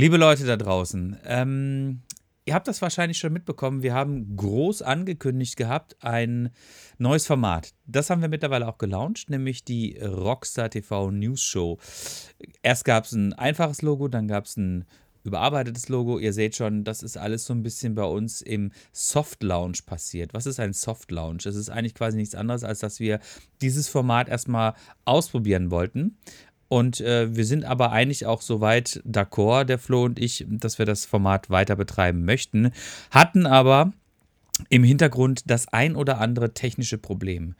[0.00, 2.00] Liebe Leute da draußen, ähm,
[2.46, 3.82] ihr habt das wahrscheinlich schon mitbekommen.
[3.82, 6.48] Wir haben groß angekündigt gehabt ein
[6.96, 7.74] neues Format.
[7.84, 11.76] Das haben wir mittlerweile auch gelauncht, nämlich die Rockstar TV News Show.
[12.62, 14.86] Erst gab es ein einfaches Logo, dann gab es ein
[15.22, 16.18] überarbeitetes Logo.
[16.18, 20.32] Ihr seht schon, das ist alles so ein bisschen bei uns im Soft Lounge passiert.
[20.32, 21.40] Was ist ein Soft Lounge?
[21.44, 23.20] Es ist eigentlich quasi nichts anderes, als dass wir
[23.60, 24.72] dieses Format erstmal
[25.04, 26.16] ausprobieren wollten.
[26.70, 30.86] Und äh, wir sind aber eigentlich auch soweit d'accord, der Flo und ich, dass wir
[30.86, 32.70] das Format weiter betreiben möchten,
[33.10, 33.92] hatten aber
[34.68, 37.56] im Hintergrund das ein oder andere technische Problem.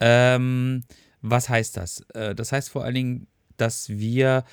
[0.00, 0.82] Ähm,
[1.20, 2.06] was heißt das?
[2.14, 3.26] Äh, das heißt vor allen Dingen,
[3.58, 4.44] dass wir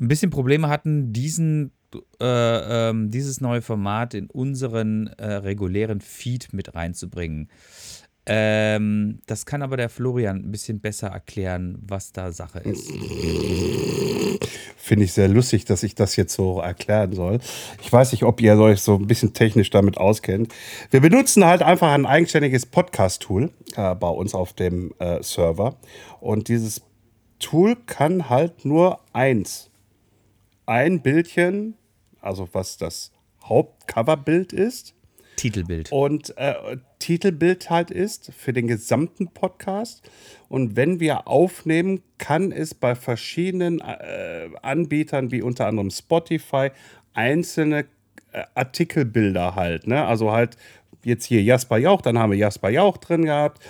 [0.00, 1.72] ein bisschen Probleme hatten, diesen,
[2.20, 7.48] äh, ähm, dieses neue Format in unseren äh, regulären Feed mit reinzubringen.
[8.28, 12.90] Ähm, das kann aber der Florian ein bisschen besser erklären, was da Sache ist.
[14.76, 17.40] Finde ich sehr lustig, dass ich das jetzt so erklären soll.
[17.82, 20.54] Ich weiß nicht, ob ihr euch so ein bisschen technisch damit auskennt.
[20.90, 25.76] Wir benutzen halt einfach ein eigenständiges Podcast-Tool äh, bei uns auf dem äh, Server.
[26.20, 26.82] Und dieses
[27.38, 29.70] Tool kann halt nur eins.
[30.66, 31.74] Ein Bildchen,
[32.20, 33.12] also was das
[33.44, 34.94] Hauptcoverbild ist,
[35.38, 35.92] Titelbild.
[35.92, 40.02] Und äh, Titelbild halt ist für den gesamten Podcast.
[40.48, 46.70] Und wenn wir aufnehmen, kann es bei verschiedenen äh, Anbietern wie unter anderem Spotify
[47.14, 47.86] einzelne
[48.32, 49.86] äh, Artikelbilder halt.
[49.86, 50.04] Ne?
[50.04, 50.56] Also halt
[51.04, 53.62] jetzt hier Jasper Jauch, dann haben wir Jasper Jauch drin gehabt.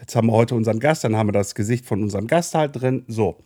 [0.00, 2.80] Jetzt haben wir heute unseren Gast, dann haben wir das Gesicht von unserem Gast halt
[2.80, 3.04] drin.
[3.08, 3.36] So.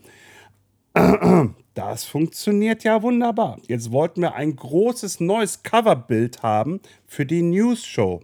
[1.74, 3.58] Das funktioniert ja wunderbar.
[3.66, 8.20] Jetzt wollten wir ein großes neues Coverbild haben für die News Show.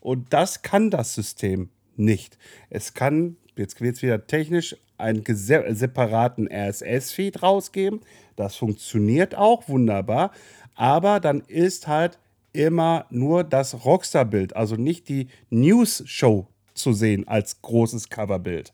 [0.00, 2.36] Und das kann das System nicht.
[2.68, 8.00] Es kann, jetzt wird es wieder technisch, einen separaten RSS-Feed rausgeben.
[8.36, 10.32] Das funktioniert auch wunderbar.
[10.74, 12.18] Aber dann ist halt
[12.52, 18.72] immer nur das Rockstar-Bild, also nicht die News-Show zu sehen als großes Coverbild.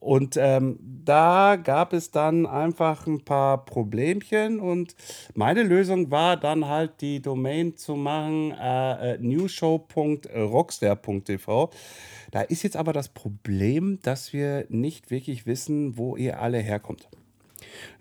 [0.00, 4.96] Und ähm, da gab es dann einfach ein paar Problemchen und
[5.34, 11.70] meine Lösung war dann halt die Domain zu machen, äh, äh newshow.rockstar.tv.
[12.30, 17.10] Da ist jetzt aber das Problem, dass wir nicht wirklich wissen, wo ihr alle herkommt.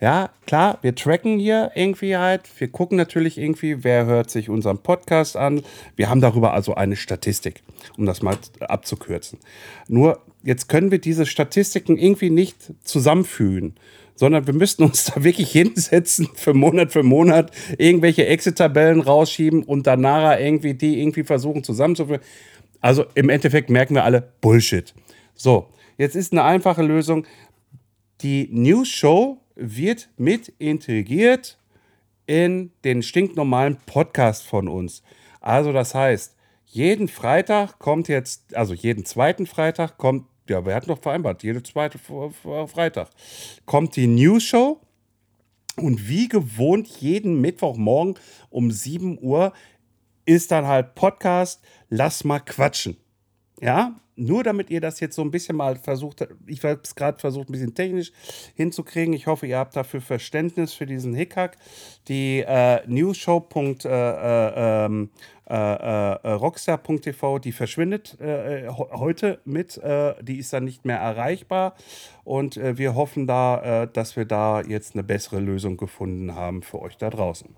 [0.01, 2.43] Ja, klar, wir tracken hier irgendwie halt.
[2.57, 5.61] Wir gucken natürlich irgendwie, wer hört sich unseren Podcast an.
[5.95, 7.63] Wir haben darüber also eine Statistik,
[7.97, 9.39] um das mal abzukürzen.
[9.87, 13.75] Nur jetzt können wir diese Statistiken irgendwie nicht zusammenfügen,
[14.15, 19.87] sondern wir müssten uns da wirklich hinsetzen für Monat für Monat, irgendwelche Exit-Tabellen rausschieben und
[19.87, 22.21] danach irgendwie die irgendwie versuchen zusammenzuführen.
[22.81, 24.93] Also im Endeffekt merken wir alle Bullshit.
[25.33, 27.25] So, jetzt ist eine einfache Lösung.
[28.21, 31.57] Die News Show wird mit integriert
[32.25, 35.03] in den stinknormalen Podcast von uns.
[35.41, 40.87] Also das heißt, jeden Freitag kommt jetzt, also jeden zweiten Freitag kommt, ja, wir hatten
[40.87, 41.99] doch vereinbart, jeden zweiten
[42.67, 43.09] Freitag
[43.65, 44.79] kommt die News Show
[45.75, 48.15] und wie gewohnt jeden Mittwochmorgen
[48.49, 49.53] um 7 Uhr
[50.25, 52.97] ist dann halt Podcast, lass mal quatschen.
[53.61, 57.19] Ja, nur damit ihr das jetzt so ein bisschen mal versucht, ich habe es gerade
[57.19, 58.11] versucht, ein bisschen technisch
[58.55, 59.13] hinzukriegen.
[59.13, 61.57] Ich hoffe, ihr habt dafür Verständnis für diesen Hickhack.
[62.07, 65.09] Die äh, newsshow.rockstar.tv,
[65.49, 69.79] äh, äh, äh, die verschwindet äh, heute mit.
[70.21, 71.75] die ist dann nicht mehr erreichbar.
[72.23, 76.97] Und wir hoffen da, dass wir da jetzt eine bessere Lösung gefunden haben für euch
[76.97, 77.55] da draußen.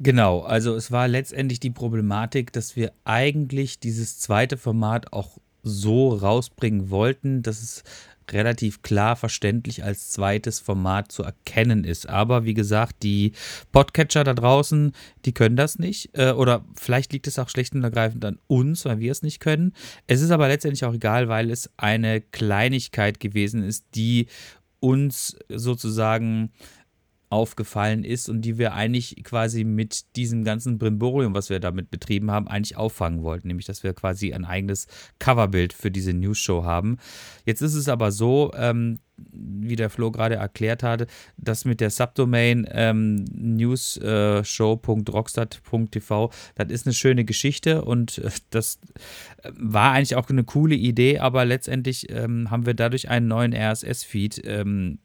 [0.00, 6.14] Genau, also es war letztendlich die Problematik, dass wir eigentlich dieses zweite Format auch so
[6.14, 7.84] rausbringen wollten, dass es
[8.30, 12.08] relativ klar verständlich als zweites Format zu erkennen ist.
[12.08, 13.32] Aber wie gesagt, die
[13.72, 14.92] Podcatcher da draußen,
[15.24, 16.10] die können das nicht.
[16.14, 19.40] Äh, oder vielleicht liegt es auch schlicht und ergreifend an uns, weil wir es nicht
[19.40, 19.74] können.
[20.06, 24.26] Es ist aber letztendlich auch egal, weil es eine Kleinigkeit gewesen ist, die
[24.80, 26.50] uns sozusagen
[27.34, 32.30] aufgefallen ist und die wir eigentlich quasi mit diesem ganzen Brimborium, was wir damit betrieben
[32.30, 33.48] haben, eigentlich auffangen wollten.
[33.48, 34.86] Nämlich, dass wir quasi ein eigenes
[35.18, 36.98] Coverbild für diese News-Show haben.
[37.44, 41.06] Jetzt ist es aber so, ähm, wie der Flo gerade erklärt hatte,
[41.36, 48.80] das mit der Subdomain ähm, newsshow.rockstat.tv, das ist eine schöne Geschichte und äh, das
[49.42, 53.54] äh, war eigentlich auch eine coole Idee, aber letztendlich ähm, haben wir dadurch einen neuen
[53.54, 54.98] RSS-Feed ähm,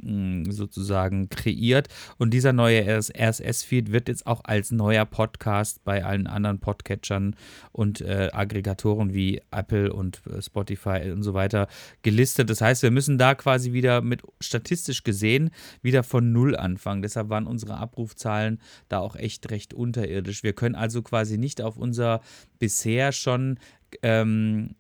[0.50, 6.60] sozusagen kreiert und dieser neue RSS-Feed wird jetzt auch als neuer Podcast bei allen anderen
[6.60, 7.36] Podcatchern
[7.72, 11.68] und äh, Aggregatoren wie Apple und äh, Spotify und so weiter
[12.02, 12.50] gelistet.
[12.50, 15.52] Das heißt, wir müssen da quasi wieder mit statistisch gesehen
[15.82, 17.02] wieder von Null anfangen.
[17.02, 20.44] Deshalb waren unsere Abrufzahlen da auch echt recht unterirdisch.
[20.44, 22.22] Wir können also quasi nicht auf unser
[22.60, 23.60] bisher schon
[24.04, 24.76] ähm,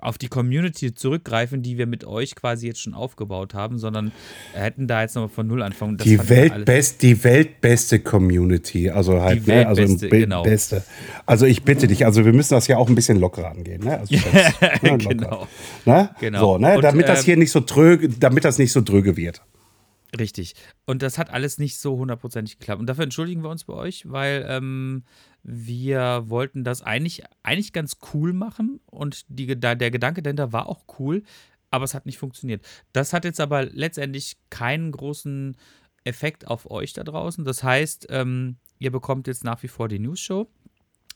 [0.00, 4.12] auf die Community zurückgreifen, die wir mit euch quasi jetzt schon aufgebaut haben, sondern
[4.52, 5.96] hätten da jetzt nochmal von Null anfangen.
[5.96, 10.42] Das die, Weltbest, die weltbeste Community, also halt, die ne, also genau.
[10.42, 10.82] Beste.
[11.26, 13.98] Also ich bitte dich, also wir müssen das ja auch ein bisschen lockerer angehen, ne?
[13.98, 15.46] Also das, ne, genau.
[15.84, 16.10] Ne?
[16.20, 16.40] genau.
[16.40, 16.76] So, ne?
[16.76, 19.42] Und, damit das ähm, hier nicht so dröge, damit das nicht so dröge wird.
[20.18, 20.54] Richtig.
[20.84, 22.80] Und das hat alles nicht so hundertprozentig geklappt.
[22.80, 25.04] Und dafür entschuldigen wir uns bei euch, weil ähm,
[25.42, 30.84] wir wollten das eigentlich, eigentlich ganz cool machen und die, der Gedanke dahinter war auch
[30.98, 31.22] cool,
[31.70, 32.64] aber es hat nicht funktioniert.
[32.92, 35.56] Das hat jetzt aber letztendlich keinen großen
[36.04, 37.44] Effekt auf euch da draußen.
[37.44, 40.48] Das heißt, ähm, ihr bekommt jetzt nach wie vor die News-Show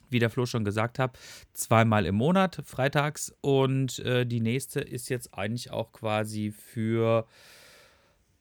[0.09, 1.17] wie der Flo schon gesagt hat,
[1.53, 3.33] zweimal im Monat, freitags.
[3.41, 7.27] Und äh, die nächste ist jetzt eigentlich auch quasi für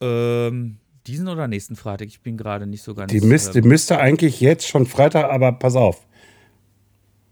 [0.01, 2.09] ähm, diesen oder nächsten Freitag?
[2.09, 3.13] Ich bin gerade nicht so ganz.
[3.13, 6.07] Die müsste, ähm, müsste eigentlich jetzt schon Freitag, aber pass auf.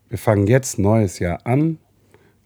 [0.08, 1.78] Wir fangen jetzt neues Jahr an.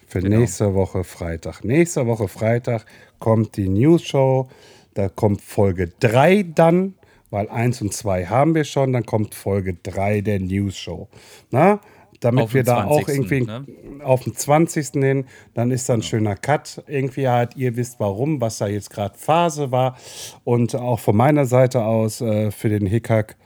[0.07, 0.39] Für genau.
[0.39, 1.65] nächste Woche Freitag.
[1.65, 2.87] Nächste Woche Freitag
[3.19, 4.49] kommt die News Show.
[4.95, 6.95] Da kommt Folge 3 dann,
[7.29, 8.95] weil 1 und 2 haben wir schon.
[8.95, 11.09] Dann kommt Folge 3 der News Show.
[11.51, 11.81] Na?
[12.21, 12.91] Damit wir da 20.
[12.91, 13.65] auch irgendwie ne?
[14.03, 14.89] auf den 20.
[14.95, 16.83] hin, dann ist da ein schöner Cut.
[16.87, 19.97] Irgendwie halt, ihr wisst warum, was da jetzt gerade Phase war.
[20.45, 23.37] Und auch von meiner Seite aus äh, für den Hickhack,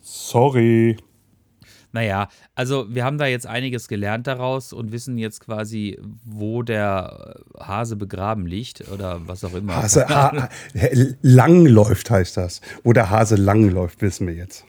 [0.00, 0.96] sorry.
[1.92, 7.40] Naja, also wir haben da jetzt einiges gelernt daraus und wissen jetzt quasi, wo der
[7.58, 9.76] Hase begraben liegt oder was auch immer.
[9.76, 10.48] Hase ha
[11.22, 12.62] lang läuft heißt das.
[12.82, 14.64] Wo der Hase lang läuft, wissen wir jetzt.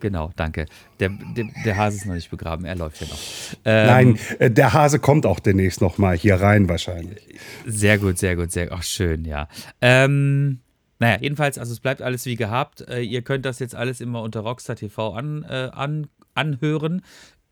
[0.00, 0.66] Genau, danke.
[1.00, 3.18] Der, der, der, Hase ist noch nicht begraben, er läuft ja noch.
[3.64, 7.22] Ähm, Nein, äh, der Hase kommt auch demnächst noch mal hier rein wahrscheinlich.
[7.66, 8.76] Sehr gut, sehr gut, sehr gut.
[8.78, 9.48] Ach, schön, ja.
[9.80, 10.60] Ähm,
[10.98, 12.82] naja, jedenfalls, also es bleibt alles wie gehabt.
[12.88, 17.02] Äh, ihr könnt das jetzt alles immer unter Rockstar TV an, äh, an, anhören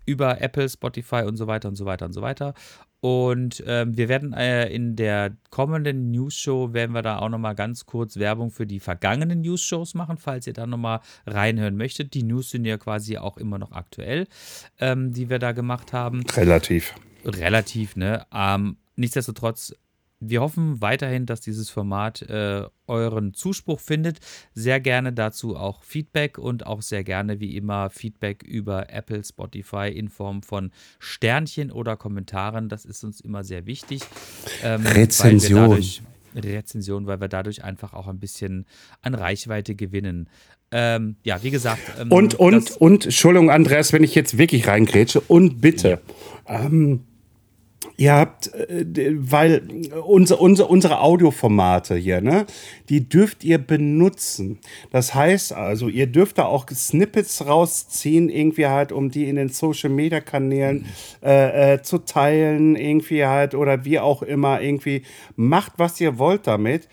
[0.07, 2.55] über Apple, Spotify und so weiter und so weiter und so weiter.
[3.05, 7.85] Und ähm, wir werden äh, in der kommenden News-Show, werden wir da auch nochmal ganz
[7.85, 12.15] kurz Werbung für die vergangenen News-Shows machen, falls ihr da nochmal reinhören möchtet.
[12.15, 14.27] Die News sind ja quasi auch immer noch aktuell,
[14.81, 16.23] ähm, die wir da gemacht haben.
[16.35, 16.95] Relativ.
[17.27, 18.25] Relativ, ne?
[18.33, 19.75] Ähm, nichtsdestotrotz
[20.29, 24.19] wir hoffen weiterhin, dass dieses Format äh, euren Zuspruch findet.
[24.55, 29.89] Sehr gerne dazu auch Feedback und auch sehr gerne wie immer Feedback über Apple, Spotify
[29.95, 32.69] in Form von Sternchen oder Kommentaren.
[32.69, 34.03] Das ist uns immer sehr wichtig.
[34.63, 35.71] Ähm, Rezension.
[35.71, 35.83] Weil
[36.37, 38.67] Rezension, weil wir dadurch einfach auch ein bisschen
[39.03, 40.29] an Reichweite gewinnen.
[40.71, 41.83] Ähm, ja, wie gesagt.
[42.01, 46.01] Ähm, und, und, und, Entschuldigung, Andreas, wenn ich jetzt wirklich reingrätsche, und bitte.
[46.49, 46.65] Ja.
[46.67, 47.05] Ähm,
[47.97, 48.85] Ihr habt, äh,
[49.17, 49.63] weil
[50.07, 52.47] unser, unser, unsere Audioformate hier, ne,
[52.89, 54.59] die dürft ihr benutzen.
[54.91, 59.49] Das heißt also, ihr dürft da auch Snippets rausziehen, irgendwie halt, um die in den
[59.49, 60.87] Social Media Kanälen
[61.23, 65.03] äh, äh, zu teilen, irgendwie halt, oder wie auch immer, irgendwie.
[65.37, 66.89] Macht, was ihr wollt damit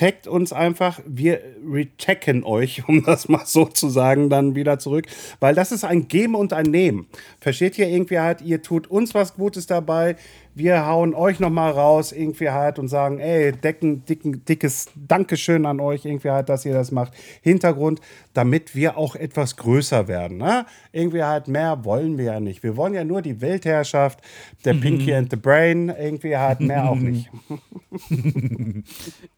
[0.00, 5.06] taggt uns einfach, wir retaggen euch, um das mal so zu sagen, dann wieder zurück.
[5.40, 7.06] Weil das ist ein Geben und ein Nehmen.
[7.38, 10.16] Versteht ihr irgendwie halt, ihr tut uns was Gutes dabei,
[10.60, 15.80] wir hauen euch nochmal raus, irgendwie halt, und sagen, ey, decken, dicken, dickes Dankeschön an
[15.80, 17.14] euch, irgendwie halt, dass ihr das macht.
[17.40, 18.00] Hintergrund,
[18.34, 20.36] damit wir auch etwas größer werden.
[20.36, 20.66] Ne?
[20.92, 22.62] Irgendwie halt, mehr wollen wir ja nicht.
[22.62, 24.20] Wir wollen ja nur die Weltherrschaft,
[24.66, 24.80] der mhm.
[24.80, 27.30] Pinky and the Brain, irgendwie halt, mehr auch nicht.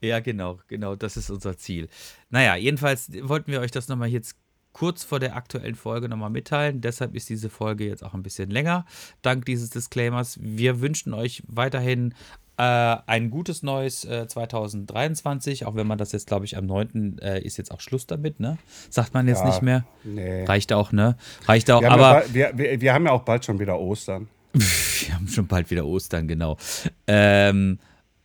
[0.00, 1.88] ja, genau, genau, das ist unser Ziel.
[2.30, 4.36] Naja, jedenfalls wollten wir euch das nochmal jetzt
[4.72, 6.80] kurz vor der aktuellen Folge nochmal mitteilen.
[6.80, 8.84] Deshalb ist diese Folge jetzt auch ein bisschen länger,
[9.22, 10.38] dank dieses Disclaimers.
[10.40, 12.14] Wir wünschen euch weiterhin
[12.58, 12.62] äh,
[13.06, 17.18] ein gutes neues äh, 2023, auch wenn man das jetzt, glaube ich, am 9.
[17.18, 18.58] Äh, ist jetzt auch Schluss damit, ne?
[18.90, 19.84] Sagt man jetzt ja, nicht mehr.
[20.04, 20.44] Nee.
[20.44, 21.16] Reicht auch, ne?
[21.46, 22.26] Reicht auch, wir aber.
[22.34, 24.28] Ja wir, wir, haben ja auch bald schon wieder Ostern.
[24.52, 26.58] wir haben schon bald wieder Ostern, genau.
[27.06, 27.78] Ähm,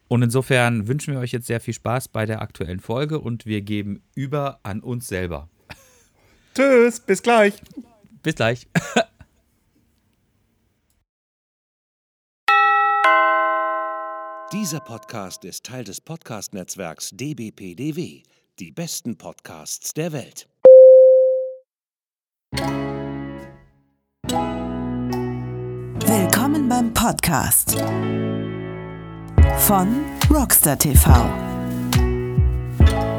[0.09, 3.61] und insofern wünschen wir euch jetzt sehr viel Spaß bei der aktuellen Folge und wir
[3.61, 5.49] geben über an uns selber.
[6.57, 7.53] Tschüss, bis gleich.
[8.23, 8.67] Bis gleich.
[14.51, 18.23] Dieser Podcast ist Teil des Podcast-Netzwerks dbpdw,
[18.57, 20.49] die besten Podcasts der Welt.
[26.07, 27.79] Willkommen beim Podcast
[29.59, 31.46] von Rockstar TV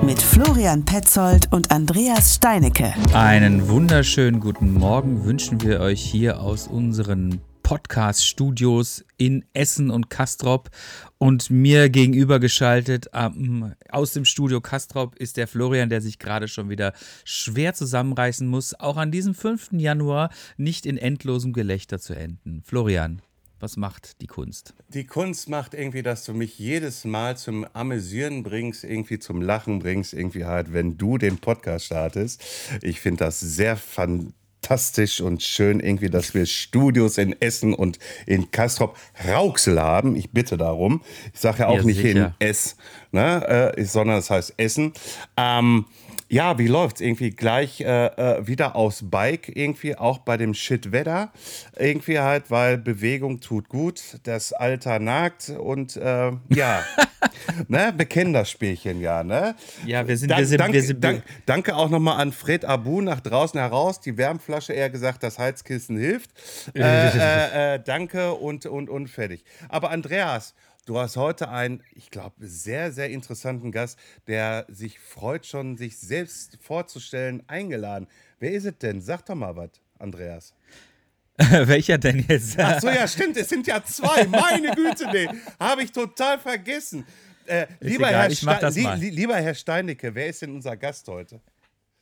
[0.03, 2.95] mit Florian Petzold und Andreas Steinecke.
[3.15, 10.71] Einen wunderschönen guten Morgen wünschen wir euch hier aus unseren Podcast-Studios in Essen und Kastrop.
[11.19, 16.49] Und mir gegenüber geschaltet ähm, aus dem Studio Kastrop ist der Florian, der sich gerade
[16.49, 16.93] schon wieder
[17.25, 19.73] schwer zusammenreißen muss, auch an diesem 5.
[19.73, 22.63] Januar nicht in endlosem Gelächter zu enden.
[22.65, 23.21] Florian,
[23.61, 24.75] was macht die Kunst?
[24.89, 29.81] Die Kunst macht irgendwie, dass du mich jedes Mal zum Amüsieren bringst, irgendwie zum Lachen
[29.81, 32.43] bringst, irgendwie halt, wenn du den Podcast startest.
[32.83, 38.51] Ich finde das sehr fantastisch und schön irgendwie, dass wir Studios in Essen und in
[38.51, 38.97] Kastrop
[39.27, 40.15] Rauxel haben.
[40.17, 41.03] Ich bitte darum.
[41.33, 42.35] Ich sage ja auch Ja, nicht sicher.
[42.39, 42.77] in S,
[43.13, 44.93] ne, äh, sondern es heißt Essen.
[45.37, 45.87] Ähm,
[46.29, 47.01] ja, wie läuft's?
[47.01, 51.33] Irgendwie gleich äh, äh, wieder aus Bike, irgendwie auch bei dem Shitwetter.
[51.77, 56.83] Irgendwie halt, weil Bewegung tut gut, das Alter nagt und äh, ja,
[57.69, 59.55] ne, wir kennen das Spielchen ja, ne?
[59.87, 62.65] Ja, wir sind, Dan- wir sind, danke, wir sind, dank- danke auch nochmal an Fred
[62.65, 64.01] Abu nach draußen heraus.
[64.01, 66.31] Die Wärmflasche, eher gesagt, das Heizkissen hilft.
[66.75, 69.45] Äh, äh, äh, danke und, und, und fertig.
[69.69, 70.55] Aber Andreas,
[70.89, 75.99] du hast heute einen, ich glaube, sehr, sehr interessanten Gast, der sich freut schon, sich
[75.99, 78.09] selbst vorzustellen, eingeladen.
[78.41, 79.01] Wer ist es denn?
[79.01, 80.55] Sag doch mal was, Andreas.
[81.39, 82.59] welcher denn jetzt?
[82.59, 84.27] Ach so, ja, stimmt, es sind ja zwei.
[84.27, 85.29] Meine Güte, nee,
[85.61, 87.07] habe ich total vergessen.
[87.47, 88.99] Äh, lieber, egal, Herr ich mach das mal.
[88.99, 91.41] li- lieber Herr Steinecke, wer ist denn unser Gast heute?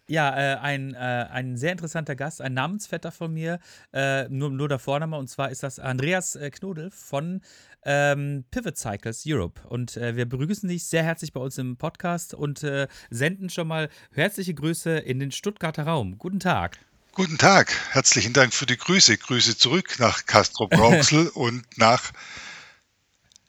[0.08, 3.58] Ja, äh, ein, äh, ein sehr interessanter Gast, ein Namensvetter von mir,
[3.92, 7.40] äh, nur, nur der Vorname, und zwar ist das Andreas äh, Knodel von
[7.84, 9.60] ähm, Pivot Cycles Europe.
[9.68, 13.66] Und äh, wir begrüßen dich sehr herzlich bei uns im Podcast und äh, senden schon
[13.66, 16.18] mal herzliche Grüße in den Stuttgarter Raum.
[16.18, 16.78] Guten Tag.
[17.12, 19.16] Guten Tag, herzlichen Dank für die Grüße.
[19.16, 22.12] Grüße zurück nach Castro Rauxel und nach.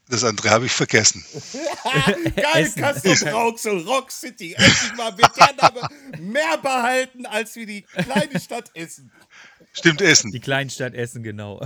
[0.10, 1.24] Das andere habe ich vergessen.
[2.36, 2.72] Geil.
[2.76, 4.54] Kassel, Rauxel, Rock City.
[4.54, 5.82] Endlich mal wird der Name
[6.20, 9.12] mehr behalten als wie die kleine Stadt Essen.
[9.74, 10.32] Stimmt, Essen.
[10.32, 11.62] Die Kleinstadt Essen, genau.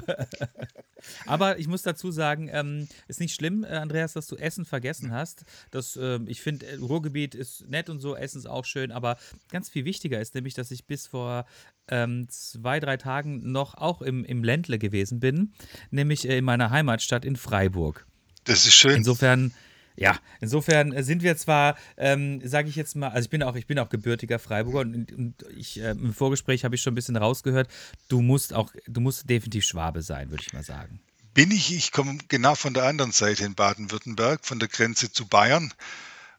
[1.26, 5.12] Aber ich muss dazu sagen, ähm, ist nicht schlimm, äh, Andreas, dass du Essen vergessen
[5.12, 5.46] hast.
[5.72, 9.18] Das, ähm, ich finde, äh, Ruhrgebiet ist nett und so, Essen ist auch schön, aber
[9.50, 11.46] ganz viel wichtiger ist nämlich, dass ich bis vor
[11.88, 15.54] ähm, zwei, drei Tagen noch auch im, im Ländle gewesen bin,
[15.90, 18.06] nämlich äh, in meiner Heimatstadt in Freiburg.
[18.46, 18.96] Das ist schön.
[18.96, 19.54] Insofern,
[19.96, 23.68] ja, insofern sind wir zwar, ähm, sage ich jetzt mal, also ich bin auch, ich
[23.68, 27.18] bin auch gebürtiger Freiburger und, und ich, äh, im Vorgespräch habe ich schon ein bisschen
[27.18, 27.70] rausgehört,
[28.08, 31.02] du musst auch, du musst definitiv Schwabe sein, würde ich mal sagen.
[31.34, 35.28] Bin ich, ich komme genau von der anderen Seite in Baden-Württemberg, von der Grenze zu
[35.28, 35.74] Bayern,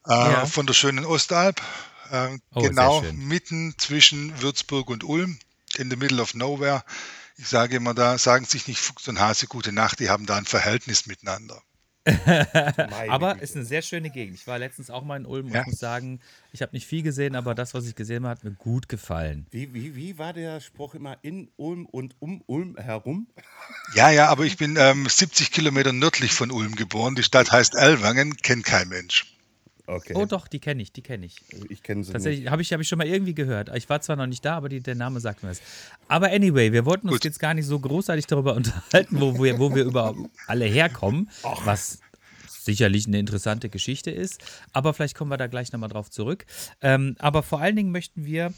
[0.07, 0.47] äh, Ja.
[0.47, 1.63] von der schönen Ostalb,
[2.11, 5.39] äh, Oh, genau mitten zwischen Würzburg und Ulm,
[5.79, 6.85] in the middle of nowhere.
[7.39, 10.37] Ich sage immer, da sagen sich nicht Fuchs und Hase gute Nacht, die haben da
[10.37, 11.63] ein Verhältnis miteinander.
[13.09, 14.35] Aber ist eine sehr schöne Gegend.
[14.37, 15.61] Ich war letztens auch mal in Ulm und Ja.
[15.61, 16.21] ich muss sagen,
[16.53, 19.47] ich habe nicht viel gesehen, aber das, was ich gesehen habe, hat mir gut gefallen.
[19.51, 23.29] Wie, wie, wie war der Spruch immer in Ulm und um Ulm herum?
[23.95, 27.15] Ja, ja, aber ich bin ähm, 70 Kilometer nördlich von Ulm geboren.
[27.15, 29.37] Die Stadt heißt Ellwangen, kennt kein Mensch.
[29.93, 31.37] Okay, Oh doch, die kenne ich, die kenne ich.
[31.69, 32.13] ich kenne sie nicht.
[32.13, 33.75] Tatsächlich habe ich, hab ich schon mal irgendwie gehört.
[33.77, 35.61] Ich war zwar noch nicht da, aber die, der Name sagt mir was.
[36.09, 37.25] Aber anyway, wir wollten uns Gut.
[37.25, 41.31] jetzt gar nicht so großartig darüber unterhalten, wo wir, wo wir überhaupt alle herkommen,
[41.65, 42.01] was
[42.49, 44.43] sicherlich eine interessante Geschichte ist.
[44.73, 46.47] Aber vielleicht kommen wir da gleich nochmal drauf zurück.
[46.81, 48.53] Ähm, aber vor allen Dingen möchten wir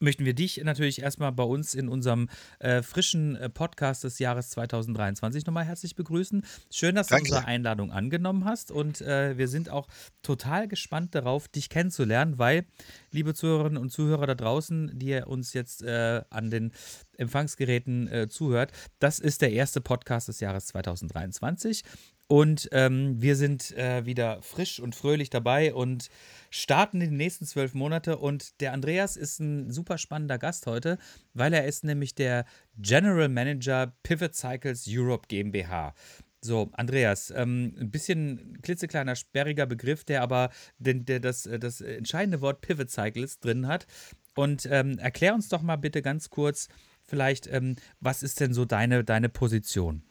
[0.00, 2.28] möchten wir dich natürlich erstmal bei uns in unserem
[2.58, 6.44] äh, frischen äh, Podcast des Jahres 2023 nochmal herzlich begrüßen.
[6.70, 7.30] Schön, dass du Danke.
[7.30, 9.88] unsere Einladung angenommen hast und äh, wir sind auch
[10.22, 12.66] total gespannt darauf, dich kennenzulernen, weil,
[13.10, 16.72] liebe Zuhörerinnen und Zuhörer da draußen, die uns jetzt äh, an den
[17.16, 21.82] Empfangsgeräten äh, zuhört, das ist der erste Podcast des Jahres 2023
[22.28, 26.10] und ähm, wir sind äh, wieder frisch und fröhlich dabei und
[26.50, 28.18] starten in die nächsten zwölf Monate.
[28.18, 30.98] Und der Andreas ist ein super spannender Gast heute,
[31.32, 32.44] weil er ist nämlich der
[32.76, 35.94] General Manager Pivot Cycles Europe GmbH.
[36.42, 41.80] So, Andreas, ähm, ein bisschen klitzekleiner, sperriger Begriff, der aber den, der das, äh, das
[41.80, 43.86] entscheidende Wort Pivot Cycles drin hat.
[44.34, 46.68] Und ähm, erklär uns doch mal bitte ganz kurz,
[47.04, 50.02] vielleicht, ähm, was ist denn so deine, deine Position?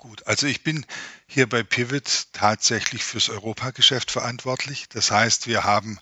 [0.00, 0.86] Gut, also ich bin
[1.26, 4.88] hier bei Pivot tatsächlich fürs Europageschäft verantwortlich.
[4.88, 5.98] Das heißt, wir haben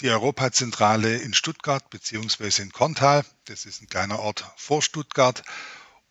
[0.00, 3.24] die Europazentrale in Stuttgart beziehungsweise in Korntal.
[3.44, 5.44] Das ist ein kleiner Ort vor Stuttgart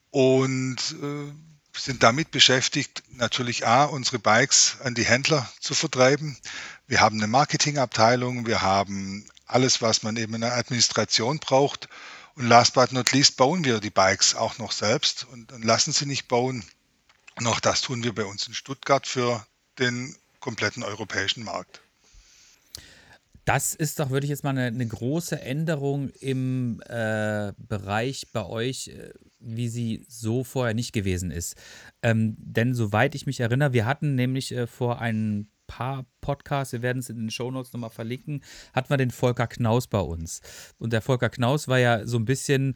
[0.10, 1.34] und äh,
[1.77, 6.38] sind damit beschäftigt, natürlich A, unsere Bikes an die Händler zu vertreiben.
[6.88, 11.89] Wir haben eine Marketingabteilung, wir haben alles, was man eben in der Administration braucht.
[12.36, 15.91] Und last but not least bauen wir die Bikes auch noch selbst und, und lassen
[15.91, 16.63] sie nicht bauen.
[17.38, 19.46] Und auch das tun wir bei uns in Stuttgart für
[19.79, 21.82] den kompletten europäischen Markt.
[23.46, 28.46] Das ist doch, würde ich jetzt mal eine, eine große Änderung im äh, Bereich bei
[28.46, 28.89] euch.
[28.89, 31.56] Äh, wie sie so vorher nicht gewesen ist.
[32.01, 36.82] Ähm, denn soweit ich mich erinnere, wir hatten nämlich äh, vor ein paar Podcasts, wir
[36.82, 38.41] werden es in den Shownotes nochmal verlinken,
[38.74, 40.41] hatten wir den Volker Knaus bei uns.
[40.79, 42.75] Und der Volker Knaus war ja so ein bisschen,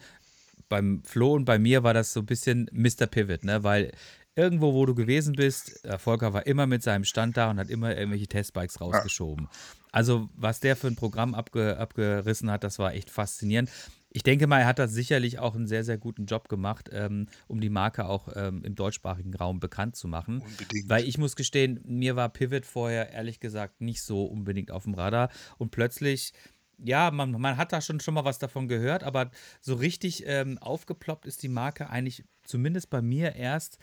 [0.69, 3.07] beim Flo und bei mir war das so ein bisschen Mr.
[3.07, 3.63] Pivot, ne?
[3.63, 3.91] Weil
[4.35, 7.69] irgendwo, wo du gewesen bist, der Volker war immer mit seinem Stand da und hat
[7.69, 9.47] immer irgendwelche Testbikes rausgeschoben.
[9.91, 13.69] Also, was der für ein Programm abge, abgerissen hat, das war echt faszinierend.
[14.13, 17.27] Ich denke mal, er hat da sicherlich auch einen sehr, sehr guten Job gemacht, ähm,
[17.47, 20.41] um die Marke auch ähm, im deutschsprachigen Raum bekannt zu machen.
[20.41, 20.89] Unbedingt.
[20.89, 24.95] Weil ich muss gestehen, mir war Pivot vorher ehrlich gesagt nicht so unbedingt auf dem
[24.95, 25.29] Radar.
[25.57, 26.33] Und plötzlich,
[26.77, 30.57] ja, man, man hat da schon, schon mal was davon gehört, aber so richtig ähm,
[30.57, 33.77] aufgeploppt ist die Marke eigentlich zumindest bei mir erst,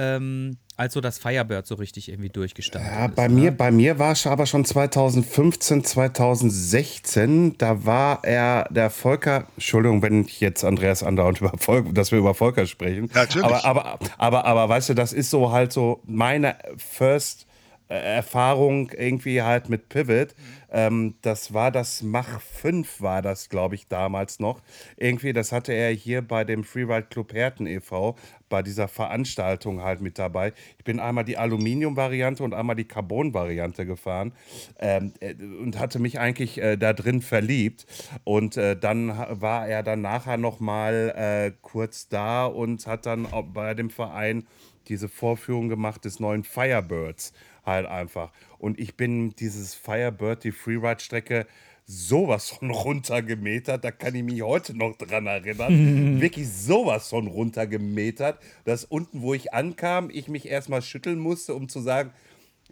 [0.00, 3.14] ähm, als so das Firebird so richtig irgendwie durchgestartet Ja, ist.
[3.14, 3.34] bei ne?
[3.34, 7.58] mir, bei mir war es aber schon 2015, 2016.
[7.58, 9.44] Da war er der Volker.
[9.56, 13.10] Entschuldigung, wenn ich jetzt Andreas andauernd über Volker, dass wir über Volker sprechen.
[13.12, 13.44] Natürlich.
[13.44, 17.46] Aber, aber, aber, aber weißt du, das ist so halt so meine First
[17.90, 20.34] Erfahrung irgendwie halt mit Pivot.
[20.70, 24.62] Ähm, das war das Mach 5 war das, glaube ich, damals noch.
[24.96, 28.16] Irgendwie, das hatte er hier bei dem Freeride Club Herten e.V.
[28.48, 30.52] bei dieser Veranstaltung halt mit dabei.
[30.78, 34.32] Ich bin einmal die Aluminium-Variante und einmal die Carbon-Variante gefahren
[34.78, 37.86] ähm, äh, und hatte mich eigentlich äh, da drin verliebt.
[38.22, 39.08] Und äh, dann
[39.40, 44.46] war er dann nachher noch mal äh, kurz da und hat dann bei dem Verein
[44.88, 47.32] diese Vorführung gemacht des neuen Firebirds
[47.64, 48.32] halt einfach.
[48.58, 51.46] Und ich bin dieses Firebird, die Freeride-Strecke,
[51.86, 56.20] sowas von runtergemetert, da kann ich mich heute noch dran erinnern.
[56.20, 61.68] Wirklich sowas von runtergemetert, dass unten, wo ich ankam, ich mich erstmal schütteln musste, um
[61.68, 62.12] zu sagen,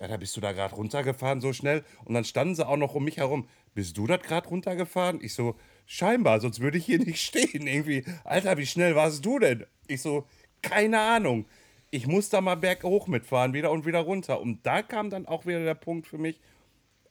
[0.00, 1.82] ja, da bist du da gerade runtergefahren so schnell.
[2.04, 3.48] Und dann standen sie auch noch um mich herum.
[3.74, 5.18] Bist du das gerade runtergefahren?
[5.20, 7.66] Ich so, scheinbar, sonst würde ich hier nicht stehen.
[7.66, 9.66] Irgendwie, Alter, wie schnell warst du denn?
[9.88, 10.26] Ich so,
[10.62, 11.46] keine Ahnung.
[11.90, 14.40] Ich muss da mal berghoch mitfahren, wieder und wieder runter.
[14.40, 16.40] Und da kam dann auch wieder der Punkt für mich,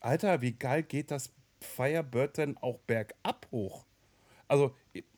[0.00, 3.84] Alter, wie geil geht das Firebird denn auch bergab hoch?
[4.46, 4.72] Also,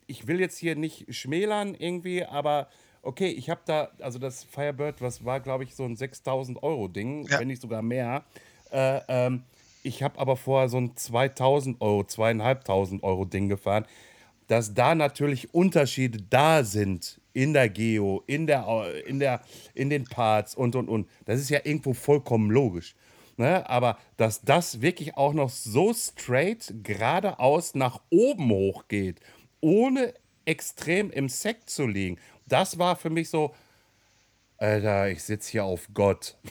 [0.07, 2.69] ich will jetzt hier nicht schmälern irgendwie, aber
[3.03, 6.89] okay, ich habe da, also das Firebird, was war, glaube ich, so ein 6000 Euro
[6.89, 7.39] Ding, Ja.
[7.41, 8.25] wenn nicht sogar mehr.
[8.73, 9.45] Äh, ähm,
[9.83, 13.87] ich habe aber vorher so ein 2000 Euro, zweieinhalbtausend Euro Ding gefahren.
[14.49, 18.67] Dass da natürlich Unterschiede da sind in der Geo, in, der,
[19.07, 19.41] in, der,
[19.75, 21.09] in den Parts und und und.
[21.27, 22.95] Das ist ja irgendwo vollkommen logisch.
[23.37, 23.69] Ne?
[23.69, 29.21] Aber dass das wirklich auch noch so straight geradeaus nach oben hochgeht,
[29.61, 30.13] ohne
[30.45, 33.55] extrem im Sekt zu liegen, das war für mich so,
[34.59, 36.37] Alter, ich sitze hier auf Gott.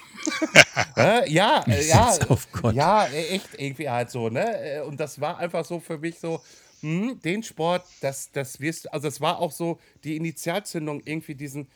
[1.28, 2.74] Ja, äh, ja, sitz auf Gott.
[2.74, 4.78] ja, äh, echt irgendwie halt so, ne?
[4.78, 6.42] Äh, Und das war einfach so für mich so,
[6.82, 11.36] hm, den Sport, das, das wirst du, also das war auch so die Initialzündung, irgendwie
[11.36, 11.68] diesen,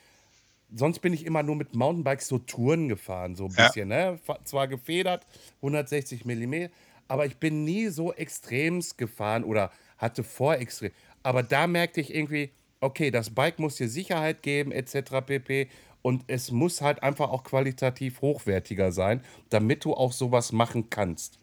[0.74, 3.66] sonst bin ich immer nur mit Mountainbikes so Touren gefahren, so ein Ja.
[3.66, 4.20] bisschen, ne?
[4.46, 5.26] Zwar gefedert,
[5.58, 6.66] 160 mm,
[7.08, 10.92] aber ich bin nie so extremst gefahren oder hatte vor extrem.
[11.24, 15.22] Aber da merkte ich irgendwie, okay, das Bike muss dir Sicherheit geben, etc.
[15.26, 15.70] pp.
[16.02, 21.40] Und es muss halt einfach auch qualitativ hochwertiger sein, damit du auch sowas machen kannst.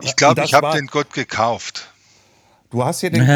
[0.00, 1.93] Ich glaube, ich habe den Gott gekauft.
[2.74, 3.22] Du hast hier den.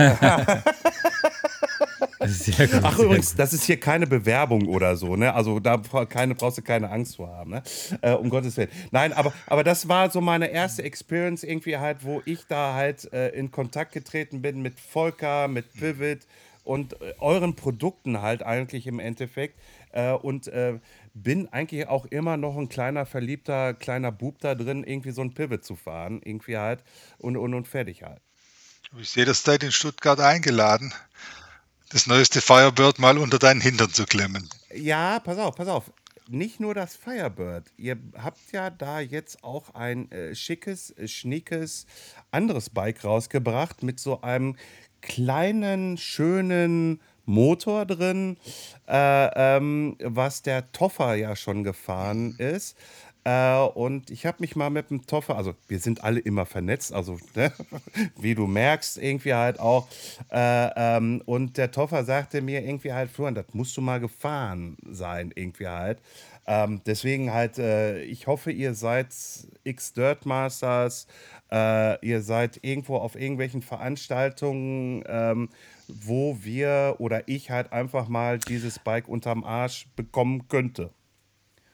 [2.83, 5.33] Ach übrigens, das ist hier keine Bewerbung oder so, ne?
[5.33, 7.63] Also da keine, brauchst du keine Angst vor haben, ne?
[8.03, 8.71] Äh, um Gottes Willen.
[8.91, 13.13] Nein, aber, aber das war so meine erste Experience irgendwie halt, wo ich da halt
[13.13, 16.27] äh, in Kontakt getreten bin mit Volker, mit Pivot
[16.65, 19.61] und äh, euren Produkten halt eigentlich im Endeffekt.
[19.93, 20.81] Äh, und äh,
[21.15, 25.33] bin eigentlich auch immer noch ein kleiner verliebter kleiner Bub da drin, irgendwie so ein
[25.33, 26.83] Pivot zu fahren, irgendwie halt
[27.19, 28.21] und, und, und fertig halt.
[28.91, 30.95] Du bist jederzeit in Stuttgart eingeladen,
[31.91, 34.49] das neueste Firebird mal unter deinen Hintern zu klemmen.
[34.75, 35.93] Ja, pass auf, pass auf.
[36.27, 37.67] Nicht nur das Firebird.
[37.77, 41.87] Ihr habt ja da jetzt auch ein äh, schickes, äh, schniekes
[42.31, 44.57] anderes Bike rausgebracht mit so einem
[45.03, 48.39] kleinen, schönen Motor drin,
[48.89, 52.75] äh, ähm, was der Toffer ja schon gefahren ist.
[53.25, 56.93] Äh, und ich habe mich mal mit dem Toffer, also wir sind alle immer vernetzt,
[56.93, 57.53] also ne,
[58.19, 59.89] wie du merkst, irgendwie halt auch.
[60.31, 64.77] Äh, ähm, und der Toffer sagte mir irgendwie halt, Florian, das musst du mal gefahren
[64.89, 66.01] sein, irgendwie halt.
[66.47, 69.09] Ähm, deswegen halt, äh, ich hoffe, ihr seid
[69.65, 71.07] X-Dirt Masters,
[71.53, 75.51] äh, ihr seid irgendwo auf irgendwelchen Veranstaltungen, ähm,
[75.89, 80.91] wo wir oder ich halt einfach mal dieses Bike unterm Arsch bekommen könnte.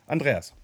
[0.07, 0.55] Andreas.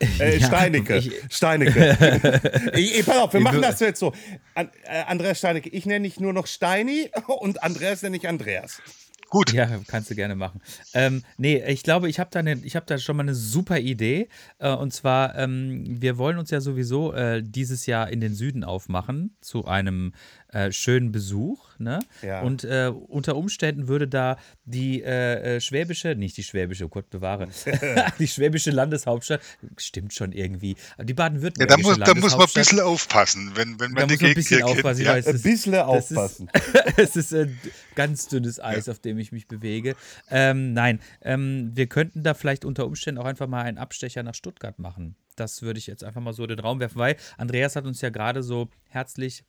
[0.00, 0.96] Äh, Ja, Steinecke.
[0.98, 2.70] ich- Steinecke.
[2.74, 4.12] ich, ich, pass auf, wir Ich machen das jetzt so.
[4.54, 5.68] An, äh, Andreas Steinecke.
[5.70, 8.80] Ich nenne dich nur noch Steini und Andreas nenne ich Andreas.
[9.28, 9.52] Gut.
[9.52, 10.60] Ja, kannst du gerne machen.
[10.94, 14.28] Ähm, nee, ich glaube, ich habe da, ne, hab da schon mal eine super Idee.
[14.58, 18.62] Äh, und zwar, ähm, wir wollen uns ja sowieso äh, dieses Jahr in den Süden
[18.62, 20.14] aufmachen zu einem
[20.56, 21.64] äh, schönen Besuch.
[21.78, 21.98] Ne?
[22.22, 22.40] Ja.
[22.40, 27.10] Und äh, unter Umständen würde da die äh, äh, schwäbische, nicht die schwäbische, oh Gott
[27.10, 27.48] bewahre,
[28.18, 29.42] die schwäbische Landeshauptstadt,
[29.76, 33.52] stimmt schon irgendwie, die Ja, baden-württembergische da muss, da muss man ein Landeshauptstadt- bisschen aufpassen,
[33.54, 35.02] wenn, wenn da man die muss man ein Gegend bisschen aufpassen.
[35.04, 35.12] Ja.
[35.12, 36.48] weiß, Ein das- bisschen das aufpassen.
[36.54, 37.60] Ist, es ist ein
[37.94, 39.96] ganz dünnes Eis, auf dem ich mich bewege.
[40.30, 44.34] Ähm, nein, ähm, wir könnten da vielleicht unter Umständen auch einfach mal einen Abstecher nach
[44.34, 45.14] Stuttgart machen.
[45.36, 48.00] Das würde ich jetzt einfach mal so in den Raum werfen, weil Andreas hat uns
[48.00, 49.44] ja gerade so herzlich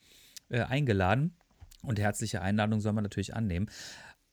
[0.50, 1.36] äh, eingeladen
[1.84, 3.70] und herzliche Einladung soll man natürlich annehmen.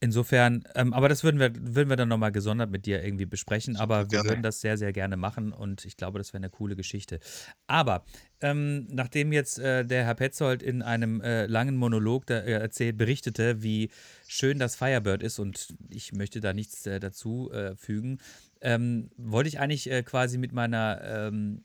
[0.05, 3.77] Insofern, ähm, aber das würden wir, würden wir dann nochmal gesondert mit dir irgendwie besprechen.
[3.77, 6.77] aber wir würden das sehr, sehr gerne machen und ich glaube, das wäre eine coole
[6.77, 7.21] Geschichte.
[7.69, 8.05] Aber
[8.43, 12.99] ähm, nachdem jetzt äh, der Herr Petzold in einem äh, langen Monolog da, äh, erzählt,
[12.99, 13.89] berichtete, wie
[14.29, 18.19] schön das Firebird ist und ich möchte da nichts äh, dazu äh, fügen,
[18.61, 21.65] ähm, wollte ich eigentlich äh, quasi mit meiner ähm,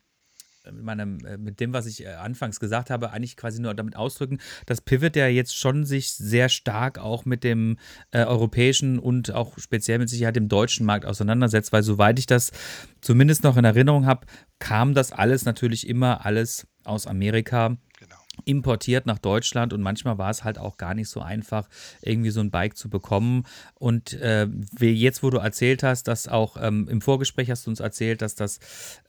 [0.66, 3.96] mit, meinem, äh, mit dem, was ich äh, anfangs gesagt habe, eigentlich quasi nur damit
[3.96, 7.78] ausdrücken, dass Pivot ja jetzt schon sich sehr stark auch mit dem
[8.12, 12.52] äh, europäischen und auch speziell mit Sicherheit dem deutschen Markt auseinandersetzt, weil soweit ich das
[13.02, 14.28] zumindest noch in Erinnerung habe,
[14.60, 17.78] kam das alles natürlich immer alles aus Amerika.
[18.46, 21.68] Importiert nach Deutschland und manchmal war es halt auch gar nicht so einfach,
[22.02, 23.44] irgendwie so ein Bike zu bekommen.
[23.76, 24.48] Und äh,
[24.80, 28.36] jetzt, wo du erzählt hast, dass auch ähm, im Vorgespräch hast du uns erzählt, dass
[28.36, 28.60] das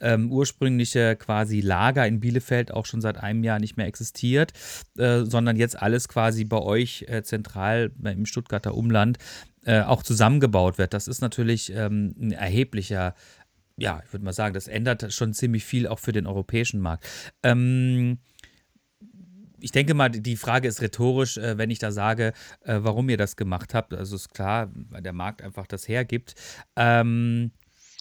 [0.00, 4.52] ähm, ursprüngliche quasi Lager in Bielefeld auch schon seit einem Jahr nicht mehr existiert,
[4.98, 9.18] äh, sondern jetzt alles quasi bei euch äh, zentral im Stuttgarter Umland
[9.64, 10.94] äh, auch zusammengebaut wird.
[10.94, 13.14] Das ist natürlich ähm, ein erheblicher
[13.80, 17.08] ja, ich würde mal sagen, das ändert schon ziemlich viel auch für den europäischen Markt.
[17.42, 18.18] Ähm,
[19.60, 23.16] ich denke mal, die Frage ist rhetorisch, äh, wenn ich da sage, äh, warum ihr
[23.16, 23.94] das gemacht habt.
[23.94, 26.34] Also ist klar, weil der Markt einfach das hergibt.
[26.76, 27.52] Ähm,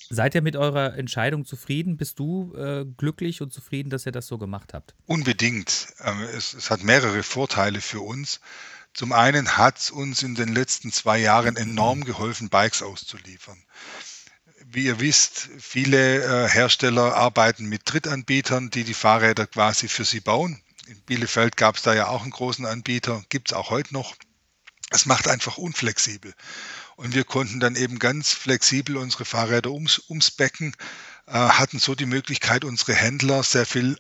[0.10, 1.98] seid ihr mit eurer Entscheidung zufrieden?
[1.98, 4.96] Bist du äh, glücklich und zufrieden, dass ihr das so gemacht habt?
[5.06, 5.88] Unbedingt.
[6.04, 8.40] Ähm, Es, es hat mehrere Vorteile für uns.
[8.94, 13.58] Zum einen hat es uns in den letzten zwei Jahren enorm geholfen, Bikes auszuliefern.
[14.66, 20.20] Wie ihr wisst, viele äh, Hersteller arbeiten mit Drittanbietern, die die Fahrräder quasi für sie
[20.20, 20.62] bauen.
[20.90, 24.16] In Bielefeld gab es da ja auch einen großen Anbieter, gibt es auch heute noch.
[24.90, 26.34] Es macht einfach unflexibel.
[26.96, 30.76] Und wir konnten dann eben ganz flexibel unsere Fahrräder ums, umspecken,
[31.28, 34.00] äh, hatten so die Möglichkeit, unsere Händler sehr viel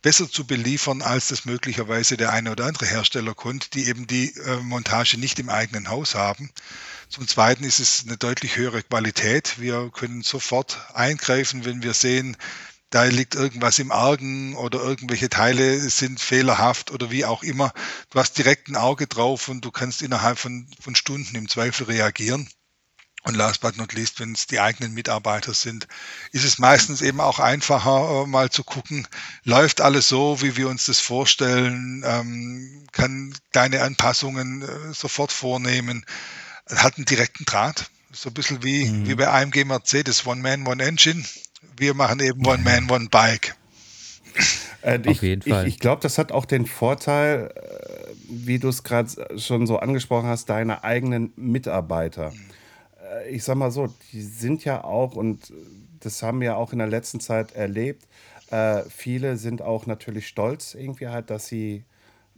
[0.00, 4.34] besser zu beliefern, als das möglicherweise der eine oder andere Hersteller konnte, die eben die
[4.34, 6.50] äh, Montage nicht im eigenen Haus haben.
[7.10, 9.60] Zum Zweiten ist es eine deutlich höhere Qualität.
[9.60, 12.38] Wir können sofort eingreifen, wenn wir sehen,
[12.90, 17.72] da liegt irgendwas im Argen oder irgendwelche Teile sind fehlerhaft oder wie auch immer.
[18.10, 21.86] Du hast direkt ein Auge drauf und du kannst innerhalb von, von Stunden im Zweifel
[21.86, 22.48] reagieren.
[23.24, 25.88] Und last but not least, wenn es die eigenen Mitarbeiter sind,
[26.32, 29.08] ist es meistens eben auch einfacher, äh, mal zu gucken,
[29.44, 36.04] läuft alles so, wie wir uns das vorstellen, ähm, kann kleine Anpassungen äh, sofort vornehmen,
[36.68, 37.86] hat einen direkten Draht.
[38.12, 39.06] So ein bisschen wie, Mhm.
[39.08, 41.24] wie bei AMG Mercedes, One Man, One Engine.
[41.76, 43.56] Wir machen eben One Man, One Bike.
[44.82, 45.66] Äh, Auf ich, jeden Fall.
[45.66, 49.78] Ich, ich glaube, das hat auch den Vorteil, äh, wie du es gerade schon so
[49.78, 52.32] angesprochen hast, deine eigenen Mitarbeiter.
[53.02, 55.52] Äh, ich sag mal so, die sind ja auch, und
[56.00, 58.06] das haben wir auch in der letzten Zeit erlebt,
[58.50, 61.84] äh, viele sind auch natürlich stolz irgendwie halt, dass sie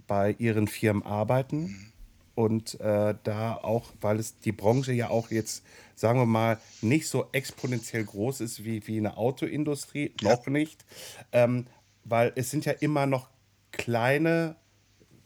[0.06, 1.92] bei ihren Firmen arbeiten.
[2.36, 7.08] Und äh, da auch, weil es die Branche ja auch jetzt, sagen wir mal, nicht
[7.08, 10.84] so exponentiell groß ist wie, wie eine Autoindustrie, noch nicht.
[11.32, 11.66] Ähm,
[12.04, 13.30] weil es sind ja immer noch
[13.72, 14.56] kleine,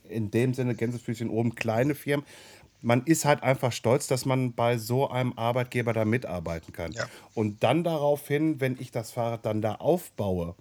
[0.09, 2.25] in dem Sinne Gänsefüßchen oben, kleine Firmen.
[2.81, 6.93] Man ist halt einfach stolz, dass man bei so einem Arbeitgeber da mitarbeiten kann.
[6.93, 7.07] Ja.
[7.35, 10.55] Und dann daraufhin, wenn ich das Fahrrad dann da aufbaue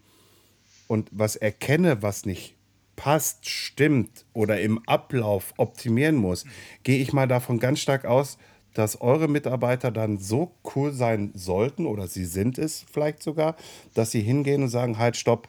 [0.87, 2.55] und was erkenne, was nicht
[2.99, 6.43] passt, stimmt oder im Ablauf optimieren muss,
[6.83, 8.37] gehe ich mal davon ganz stark aus,
[8.73, 13.55] dass eure Mitarbeiter dann so cool sein sollten oder sie sind es vielleicht sogar,
[13.93, 15.47] dass sie hingehen und sagen, halt, stopp.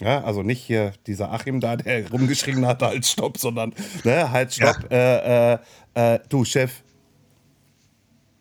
[0.00, 4.54] Ja, also nicht hier dieser Achim da, der rumgeschrien hat, halt, stopp, sondern ne, halt,
[4.54, 4.90] stopp.
[4.90, 5.58] Äh, äh,
[5.92, 6.82] äh, du, Chef,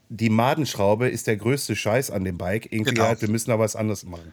[0.08, 2.72] die Madenschraube ist der größte Scheiß an dem Bike.
[2.72, 3.08] Irgendwie Genau.
[3.08, 4.32] halt, wir müssen da was anderes machen.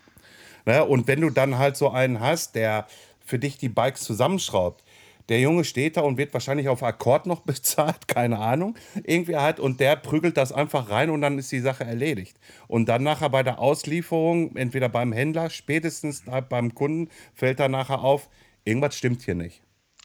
[0.66, 0.84] Ne?
[0.84, 2.86] Und wenn du dann halt so einen hast, der
[3.32, 4.84] für dich die Bikes zusammenschraubt,
[5.30, 8.76] der Junge steht da und wird wahrscheinlich auf Akkord noch bezahlt, keine Ahnung.
[9.04, 12.38] Irgendwie halt, und der prügelt das einfach rein und dann ist die Sache erledigt.
[12.68, 18.00] Und dann nachher bei der Auslieferung, entweder beim Händler, spätestens beim Kunden, fällt da nachher
[18.00, 18.28] auf,
[18.64, 19.62] irgendwas stimmt hier nicht.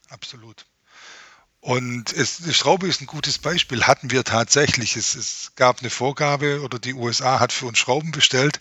[0.08, 0.64] Absolut.
[1.60, 3.82] Und es, Schraube ist ein gutes Beispiel.
[3.82, 4.96] Hatten wir tatsächlich.
[4.96, 8.58] Es, es gab eine Vorgabe oder die USA hat für uns Schrauben bestellt.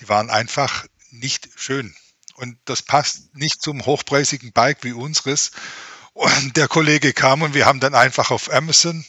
[0.00, 1.94] Die waren einfach nicht schön.
[2.38, 5.50] Und das passt nicht zum hochpreisigen Bike wie unseres.
[6.12, 9.04] Und der Kollege kam und wir haben dann einfach auf Amazon,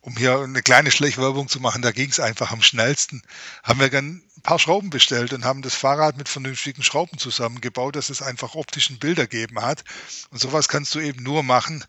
[0.00, 3.22] um hier eine kleine Schleichwerbung zu machen, da ging es einfach am schnellsten,
[3.64, 7.96] haben wir dann ein paar Schrauben bestellt und haben das Fahrrad mit vernünftigen Schrauben zusammengebaut,
[7.96, 9.82] dass es einfach optischen Bilder geben hat.
[10.30, 11.84] Und sowas kannst du eben nur machen,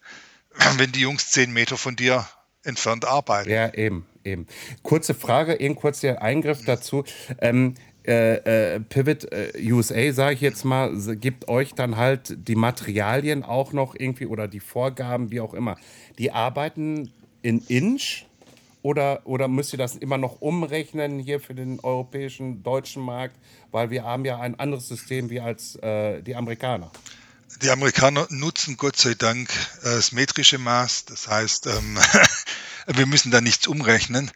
[0.78, 2.28] wenn die Jungs zehn Meter von dir
[2.64, 3.52] entfernt arbeiten.
[3.52, 4.48] Ja, eben, eben.
[4.82, 7.04] Kurze Frage, eben kurz der Eingriff dazu.
[7.40, 7.76] Ähm,
[8.08, 13.44] äh, äh, Pivot äh, USA, sage ich jetzt mal, gibt euch dann halt die Materialien
[13.44, 15.78] auch noch irgendwie oder die Vorgaben, wie auch immer.
[16.18, 18.26] Die arbeiten in Inch
[18.82, 23.36] oder, oder müsst ihr das immer noch umrechnen hier für den europäischen, deutschen Markt?
[23.72, 26.90] Weil wir haben ja ein anderes System wie als äh, die Amerikaner.
[27.62, 29.50] Die Amerikaner nutzen Gott sei Dank
[29.82, 31.06] äh, das metrische Maß.
[31.06, 31.98] Das heißt, ähm,
[32.88, 34.32] wir müssen da nichts umrechnen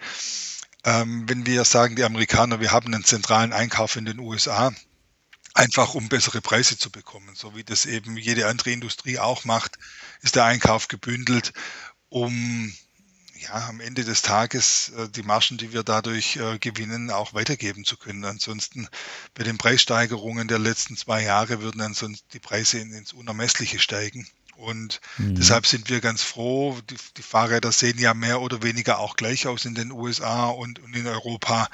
[0.84, 4.74] ähm, wenn wir sagen, die Amerikaner, wir haben einen zentralen Einkauf in den USA,
[5.54, 9.78] einfach um bessere Preise zu bekommen, so wie das eben jede andere Industrie auch macht,
[10.22, 11.54] ist der Einkauf gebündelt,
[12.10, 12.74] um
[13.42, 17.86] ja, am Ende des Tages äh, die Margen, die wir dadurch äh, gewinnen, auch weitergeben
[17.86, 18.24] zu können.
[18.24, 18.88] Ansonsten
[19.34, 24.28] bei den Preissteigerungen der letzten zwei Jahre würden ansonsten die Preise in, ins Unermessliche steigen.
[24.58, 25.36] Und mhm.
[25.36, 26.78] deshalb sind wir ganz froh.
[26.90, 30.80] Die, die, Fahrräder sehen ja mehr oder weniger auch gleich aus in den USA und,
[30.80, 31.68] und in Europa.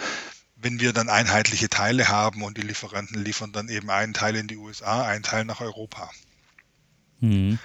[0.56, 4.48] Wenn wir dann einheitliche Teile haben und die Lieferanten liefern dann eben einen Teil in
[4.48, 6.10] die USA, einen Teil nach Europa.
[7.20, 7.60] Mhm.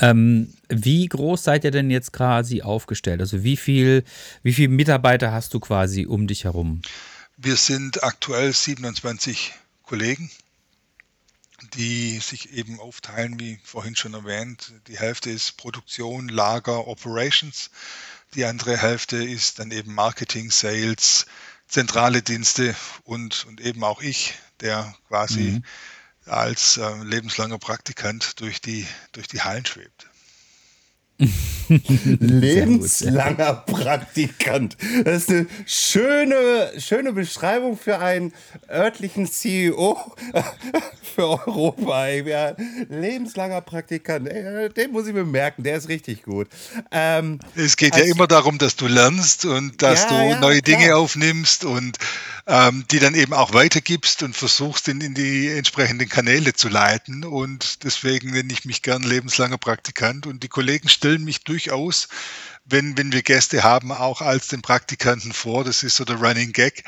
[0.00, 3.20] Ähm, wie groß seid ihr denn jetzt quasi aufgestellt?
[3.20, 4.04] Also wie viel,
[4.42, 6.82] wie viele Mitarbeiter hast du quasi um dich herum?
[7.36, 10.30] Wir sind aktuell 27 Kollegen
[11.74, 14.72] die sich eben aufteilen, wie vorhin schon erwähnt.
[14.86, 17.70] Die Hälfte ist Produktion, Lager, Operations.
[18.34, 21.26] Die andere Hälfte ist dann eben Marketing, Sales,
[21.66, 25.64] zentrale Dienste und, und eben auch ich, der quasi mhm.
[26.26, 30.07] als äh, lebenslanger Praktikant durch die, durch die Hallen schwebt.
[32.20, 34.76] Lebenslanger Praktikant.
[35.04, 38.32] Das ist eine schöne, schöne Beschreibung für einen
[38.70, 39.98] örtlichen CEO
[41.14, 42.06] für Europa.
[42.06, 42.54] Ja,
[42.88, 44.28] lebenslanger Praktikant.
[44.28, 46.46] Den muss ich mir merken, der ist richtig gut.
[46.92, 50.62] Ähm, es geht ja immer darum, dass du lernst und dass ja, du ja, neue
[50.62, 50.78] klar.
[50.78, 51.98] Dinge aufnimmst und
[52.48, 57.24] ähm, die dann eben auch weitergibst und versuchst, in, in die entsprechenden Kanäle zu leiten.
[57.24, 60.26] Und deswegen nenne ich mich gern lebenslanger Praktikant.
[60.26, 62.08] Und die Kollegen stellen mich durchaus,
[62.64, 65.62] wenn, wenn wir Gäste haben, auch als den Praktikanten vor.
[65.62, 66.84] Das ist so der Running Gag.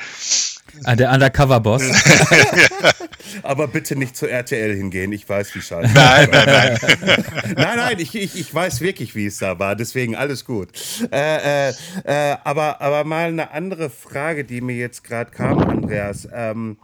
[0.83, 1.83] Ah, der Undercover-Boss.
[3.43, 5.93] Aber bitte nicht zu RTL hingehen, ich weiß, wie scheiße.
[5.93, 6.79] Nein, nein, nein.
[7.55, 10.69] nein, nein, ich, ich, ich weiß wirklich, wie es da war, deswegen alles gut.
[11.11, 11.73] Äh, äh,
[12.05, 16.27] äh, aber, aber mal eine andere Frage, die mir jetzt gerade kam, Andreas.
[16.33, 16.77] Ähm,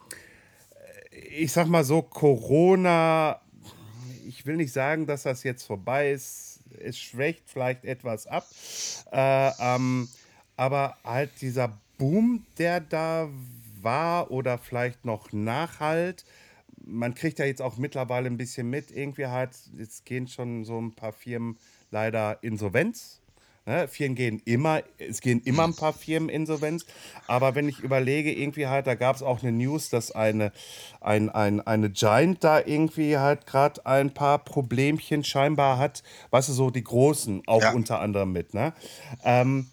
[1.38, 3.40] ich sag mal so, Corona,
[4.28, 8.46] ich will nicht sagen, dass das jetzt vorbei ist, es schwächt vielleicht etwas ab.
[9.12, 10.08] Äh, ähm,
[10.56, 13.30] aber halt dieser Boom, der da
[13.88, 16.26] war oder vielleicht noch nachhalt.
[16.86, 20.78] Man kriegt ja jetzt auch mittlerweile ein bisschen mit, irgendwie halt, jetzt gehen schon so
[20.78, 21.58] ein paar Firmen
[21.90, 23.22] leider insolvenz.
[23.66, 23.88] Ne?
[23.88, 26.86] Firmen gehen immer, es gehen immer ein paar Firmen insolvenz.
[27.28, 30.52] Aber wenn ich überlege, irgendwie halt, da gab es auch eine News, dass eine,
[31.00, 36.04] ein, ein, eine Giant da irgendwie halt gerade ein paar Problemchen scheinbar hat.
[36.32, 37.72] Weißt du, so die Großen auch ja.
[37.72, 38.54] unter anderem mit.
[38.54, 38.74] Ne?
[39.24, 39.68] Ähm,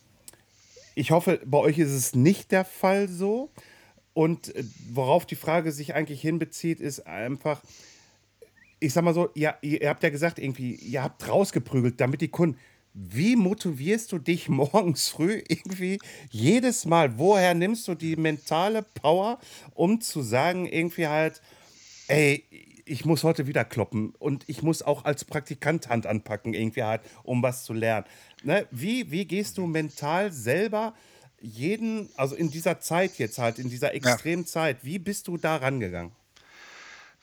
[0.95, 3.51] ich hoffe, bei euch ist es nicht der Fall so.
[4.15, 7.61] Und äh, worauf die Frage sich eigentlich hinbezieht, ist einfach,
[8.81, 12.29] ich sag mal so, ja, ihr habt ja gesagt, irgendwie, ihr habt rausgeprügelt, damit die
[12.29, 12.59] Kunden.
[12.95, 15.99] Wie motivierst du dich morgens früh irgendwie
[16.31, 17.19] jedes Mal?
[17.19, 19.41] Woher nimmst du die mentale Power,
[19.75, 21.43] um zu sagen, irgendwie halt,
[22.07, 22.45] ey,
[22.87, 27.01] ich muss heute wieder kloppen und ich muss auch als Praktikant Hand anpacken, irgendwie halt,
[27.23, 28.07] um was zu lernen.
[28.43, 28.67] Ne?
[28.71, 30.95] Wie, wie gehst du mental selber
[31.45, 34.49] jeden, also in dieser Zeit jetzt halt, in dieser extremen ja.
[34.49, 36.13] Zeit, wie bist du da rangegangen?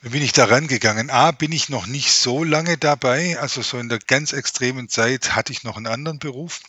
[0.02, 1.10] Wie bin ich da rangegangen?
[1.10, 5.36] A, bin ich noch nicht so lange dabei, also so in der ganz extremen Zeit
[5.36, 6.62] hatte ich noch einen anderen Beruf.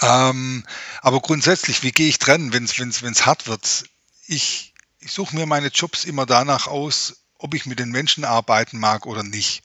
[0.00, 0.64] Ähm,
[1.02, 3.84] aber grundsätzlich, wie gehe ich dran, wenn es hart wird?
[4.26, 8.78] Ich, ich suche mir meine Jobs immer danach aus, ob ich mit den Menschen arbeiten
[8.78, 9.62] mag oder nicht.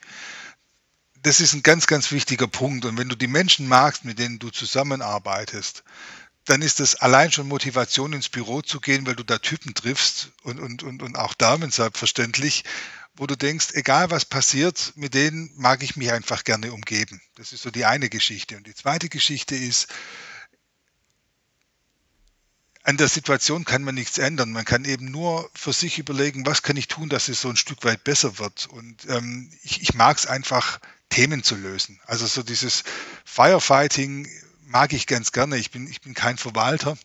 [1.22, 2.86] Das ist ein ganz, ganz wichtiger Punkt.
[2.86, 5.84] Und wenn du die Menschen magst, mit denen du zusammenarbeitest,
[6.46, 10.32] dann ist das allein schon Motivation ins Büro zu gehen, weil du da Typen triffst
[10.44, 12.64] und, und, und, und auch Damen selbstverständlich,
[13.16, 17.22] wo du denkst, egal was passiert, mit denen mag ich mich einfach gerne umgeben.
[17.36, 18.58] Das ist so die eine Geschichte.
[18.58, 19.88] Und die zweite Geschichte ist,
[22.84, 24.52] an der Situation kann man nichts ändern.
[24.52, 27.58] Man kann eben nur für sich überlegen, was kann ich tun, dass es so ein
[27.58, 28.68] Stück weit besser wird.
[28.68, 30.80] Und ähm, ich, ich mag es einfach,
[31.10, 32.00] Themen zu lösen.
[32.06, 32.84] Also so dieses
[33.24, 34.28] Firefighting
[34.66, 35.58] mag ich ganz gerne.
[35.58, 36.98] Ich bin, ich bin kein Verwalter.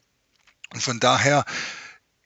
[0.73, 1.45] Und von daher,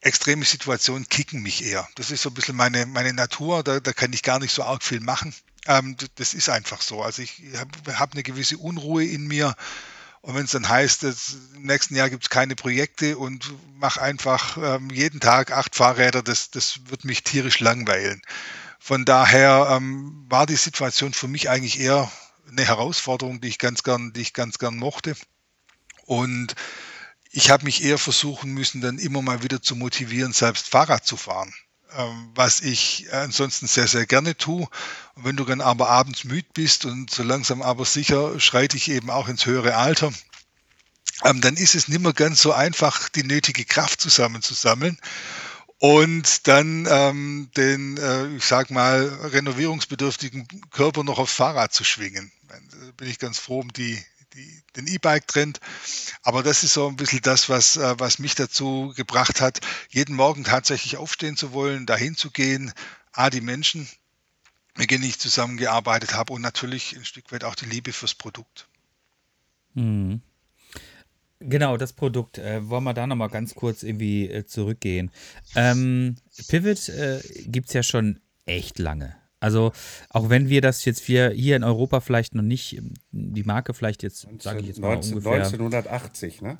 [0.00, 1.88] extreme Situationen kicken mich eher.
[1.94, 3.62] Das ist so ein bisschen meine, meine Natur.
[3.62, 5.34] Da, da kann ich gar nicht so arg viel machen.
[5.66, 7.02] Ähm, das ist einfach so.
[7.02, 9.54] Also ich habe hab eine gewisse Unruhe in mir
[10.24, 13.98] und wenn es dann heißt, dass im nächsten Jahr gibt es keine Projekte und mach
[13.98, 18.22] einfach ähm, jeden Tag acht Fahrräder, das, das wird mich tierisch langweilen.
[18.78, 22.10] Von daher ähm, war die Situation für mich eigentlich eher
[22.50, 25.14] eine Herausforderung, die ich ganz gern, die ich ganz gern mochte.
[26.06, 26.54] Und
[27.30, 31.16] ich habe mich eher versuchen müssen, dann immer mal wieder zu motivieren, selbst Fahrrad zu
[31.16, 31.52] fahren.
[31.96, 34.66] Ähm, was ich ansonsten sehr, sehr gerne tue.
[35.14, 38.90] Und wenn du dann aber abends müde bist und so langsam aber sicher schreite ich
[38.90, 40.12] eben auch ins höhere Alter,
[41.24, 44.98] ähm, dann ist es nicht mehr ganz so einfach, die nötige Kraft zusammenzusammeln
[45.84, 52.32] und dann ähm, den, äh, ich sag mal, renovierungsbedürftigen Körper noch aufs Fahrrad zu schwingen.
[52.48, 52.56] Da
[52.96, 55.60] bin ich ganz froh um die, die, den E-Bike-Trend.
[56.22, 60.16] Aber das ist so ein bisschen das, was, äh, was mich dazu gebracht hat, jeden
[60.16, 62.72] Morgen tatsächlich aufstehen zu wollen, dahin zu gehen,
[63.12, 63.86] A, die Menschen,
[64.76, 68.68] mit denen ich zusammengearbeitet habe und natürlich ein Stück weit auch die Liebe fürs Produkt.
[69.74, 70.22] Mhm.
[71.46, 72.38] Genau, das Produkt.
[72.38, 75.10] Äh, wollen wir da nochmal ganz kurz irgendwie äh, zurückgehen.
[75.54, 76.16] Ähm,
[76.48, 79.14] Pivot äh, gibt es ja schon echt lange.
[79.40, 79.72] Also
[80.08, 82.80] auch wenn wir das jetzt wir hier in Europa vielleicht noch nicht,
[83.10, 85.32] die Marke vielleicht jetzt, sage ich jetzt mal 19, ungefähr.
[85.34, 86.56] 1980, ne?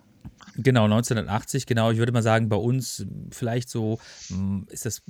[0.57, 1.91] Genau, 1980, genau.
[1.91, 5.03] Ich würde mal sagen, bei uns vielleicht so hm, ist das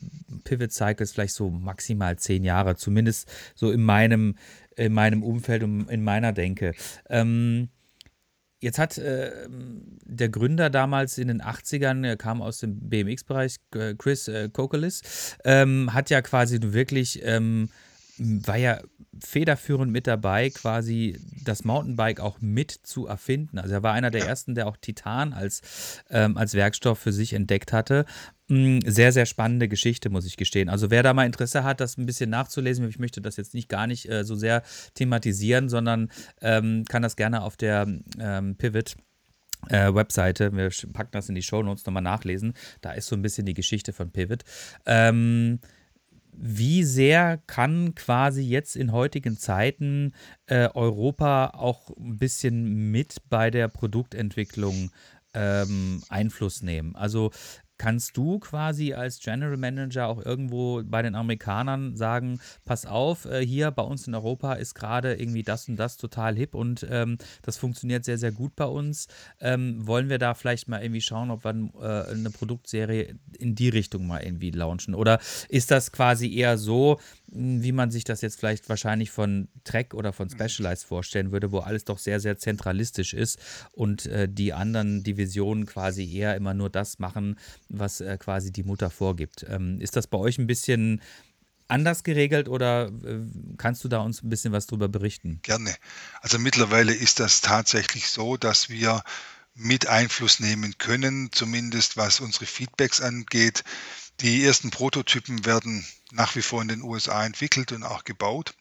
[0.45, 4.37] Pivot Cycles vielleicht so maximal zehn Jahre, zumindest so in meinem,
[4.77, 6.75] in meinem Umfeld und in meiner Denke.
[7.11, 7.71] Ähm,
[8.64, 9.31] Jetzt hat äh,
[10.07, 13.57] der Gründer damals in den 80ern, er kam aus dem BMX-Bereich,
[13.98, 17.68] Chris äh, Kokelis, ähm, hat ja quasi wirklich, ähm,
[18.18, 18.81] war ja
[19.22, 23.59] federführend mit dabei, quasi das Mountainbike auch mit zu erfinden.
[23.59, 27.33] Also er war einer der ersten, der auch Titan als, ähm, als Werkstoff für sich
[27.33, 28.05] entdeckt hatte.
[28.48, 30.68] Hm, sehr, sehr spannende Geschichte, muss ich gestehen.
[30.68, 33.68] Also wer da mal Interesse hat, das ein bisschen nachzulesen, ich möchte das jetzt nicht
[33.68, 34.62] gar nicht äh, so sehr
[34.94, 37.87] thematisieren, sondern ähm, kann das gerne auf der
[38.18, 38.96] ähm, Pivot
[39.70, 42.55] äh, Webseite, wir packen das in die Show Notes nochmal nachlesen.
[42.81, 44.44] Da ist so ein bisschen die Geschichte von Pivot.
[44.85, 45.61] Ähm,
[46.37, 50.12] wie sehr kann quasi jetzt in heutigen Zeiten
[50.47, 54.90] äh, Europa auch ein bisschen mit bei der Produktentwicklung
[55.35, 56.97] ähm, Einfluss nehmen?
[56.97, 57.31] Also
[57.79, 63.45] kannst du quasi als General Manager auch irgendwo bei den Amerikanern sagen, pass auf, äh,
[63.45, 67.19] hier bei uns in Europa ist gerade irgendwie das und das total hip und ähm,
[67.43, 69.09] das funktioniert sehr, sehr gut bei uns.
[69.41, 73.69] Ähm, wollen wir da vielleicht mal irgendwie schauen, ob wir äh, eine Produktserie in die
[73.69, 74.95] Richtung mal irgendwie launchen?
[74.95, 76.99] Oder ist das quasi eher so,
[77.35, 81.59] wie man sich das jetzt vielleicht wahrscheinlich von Trek oder von Specialized vorstellen würde, wo
[81.59, 83.38] alles doch sehr, sehr zentralistisch ist
[83.73, 88.62] und äh, die anderen Divisionen quasi eher immer nur das machen, was äh, quasi die
[88.62, 89.44] Mutter vorgibt.
[89.49, 91.01] Ähm, ist das bei euch ein bisschen
[91.66, 93.18] anders geregelt oder äh,
[93.57, 95.40] kannst du da uns ein bisschen was drüber berichten?
[95.42, 95.75] Gerne.
[96.20, 99.03] Also mittlerweile ist das tatsächlich so, dass wir
[99.55, 103.64] mit Einfluss nehmen können, zumindest was unsere Feedbacks angeht.
[104.20, 108.55] Die ersten Prototypen werden nach wie vor in den USA entwickelt und auch gebaut.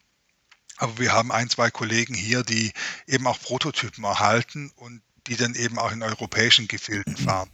[0.76, 2.72] Aber wir haben ein, zwei Kollegen hier, die
[3.06, 7.50] eben auch Prototypen erhalten und die dann eben auch in europäischen Gefilden fahren.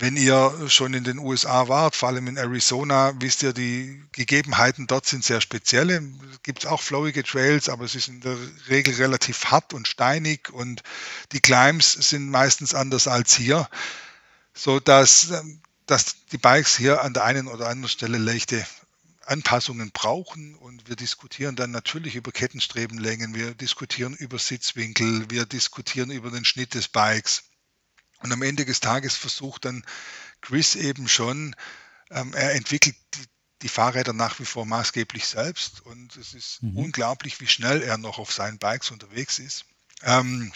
[0.00, 4.86] Wenn ihr schon in den USA wart, vor allem in Arizona, wisst ihr, die Gegebenheiten
[4.86, 6.00] dort sind sehr spezielle.
[6.32, 8.36] Es gibt auch flowige Trails, aber es ist in der
[8.68, 10.82] Regel relativ hart und steinig und
[11.32, 13.68] die Climbs sind meistens anders als hier,
[14.54, 15.32] so dass,
[15.88, 18.64] dass die Bikes hier an der einen oder anderen Stelle leichte
[19.24, 26.10] Anpassungen brauchen und wir diskutieren dann natürlich über Kettenstrebenlängen, wir diskutieren über Sitzwinkel, wir diskutieren
[26.10, 27.44] über den Schnitt des Bikes.
[28.20, 29.84] Und am Ende des Tages versucht dann
[30.40, 31.56] Chris eben schon,
[32.10, 33.24] ähm, er entwickelt die,
[33.62, 36.76] die, Fahrräder nach wie vor maßgeblich selbst und es ist mhm.
[36.76, 39.64] unglaublich, wie schnell er noch auf seinen Bikes unterwegs ist.
[40.02, 40.52] Ähm,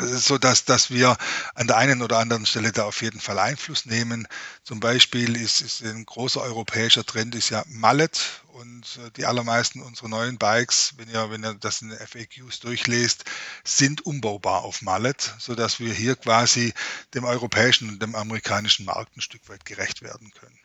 [0.00, 1.16] so dass, dass wir
[1.54, 4.26] an der einen oder anderen Stelle da auf jeden Fall Einfluss nehmen.
[4.64, 9.80] Zum Beispiel ist, ist ein großer europäischer Trend ist ja Mallet und äh, die allermeisten
[9.80, 13.24] unserer neuen Bikes, wenn ihr, wenn ihr das in den FAQs durchlest,
[13.64, 16.72] sind umbaubar auf Mallet, so dass wir hier quasi
[17.14, 20.58] dem europäischen und dem amerikanischen Markt ein Stück weit gerecht werden können.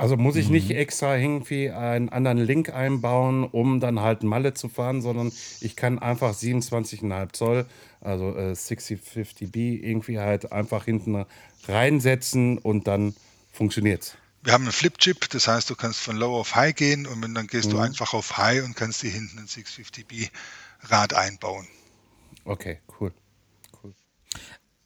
[0.00, 4.70] Also muss ich nicht extra irgendwie einen anderen Link einbauen, um dann halt Malle zu
[4.70, 5.30] fahren, sondern
[5.60, 7.66] ich kann einfach 27,5 Zoll,
[8.00, 11.26] also äh, 6050B, irgendwie halt einfach hinten
[11.68, 13.14] reinsetzen und dann
[13.52, 14.16] funktioniert's.
[14.42, 17.46] Wir haben einen Flip-Chip, das heißt, du kannst von Low auf High gehen und dann
[17.46, 20.30] gehst du einfach auf High und kannst dir hinten ein 650B
[20.84, 21.68] Rad einbauen.
[22.46, 23.12] Okay, cool.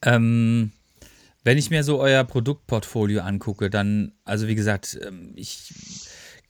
[0.02, 0.72] Ähm,
[1.44, 5.72] wenn ich mir so euer Produktportfolio angucke, dann, also wie gesagt, ähm, ich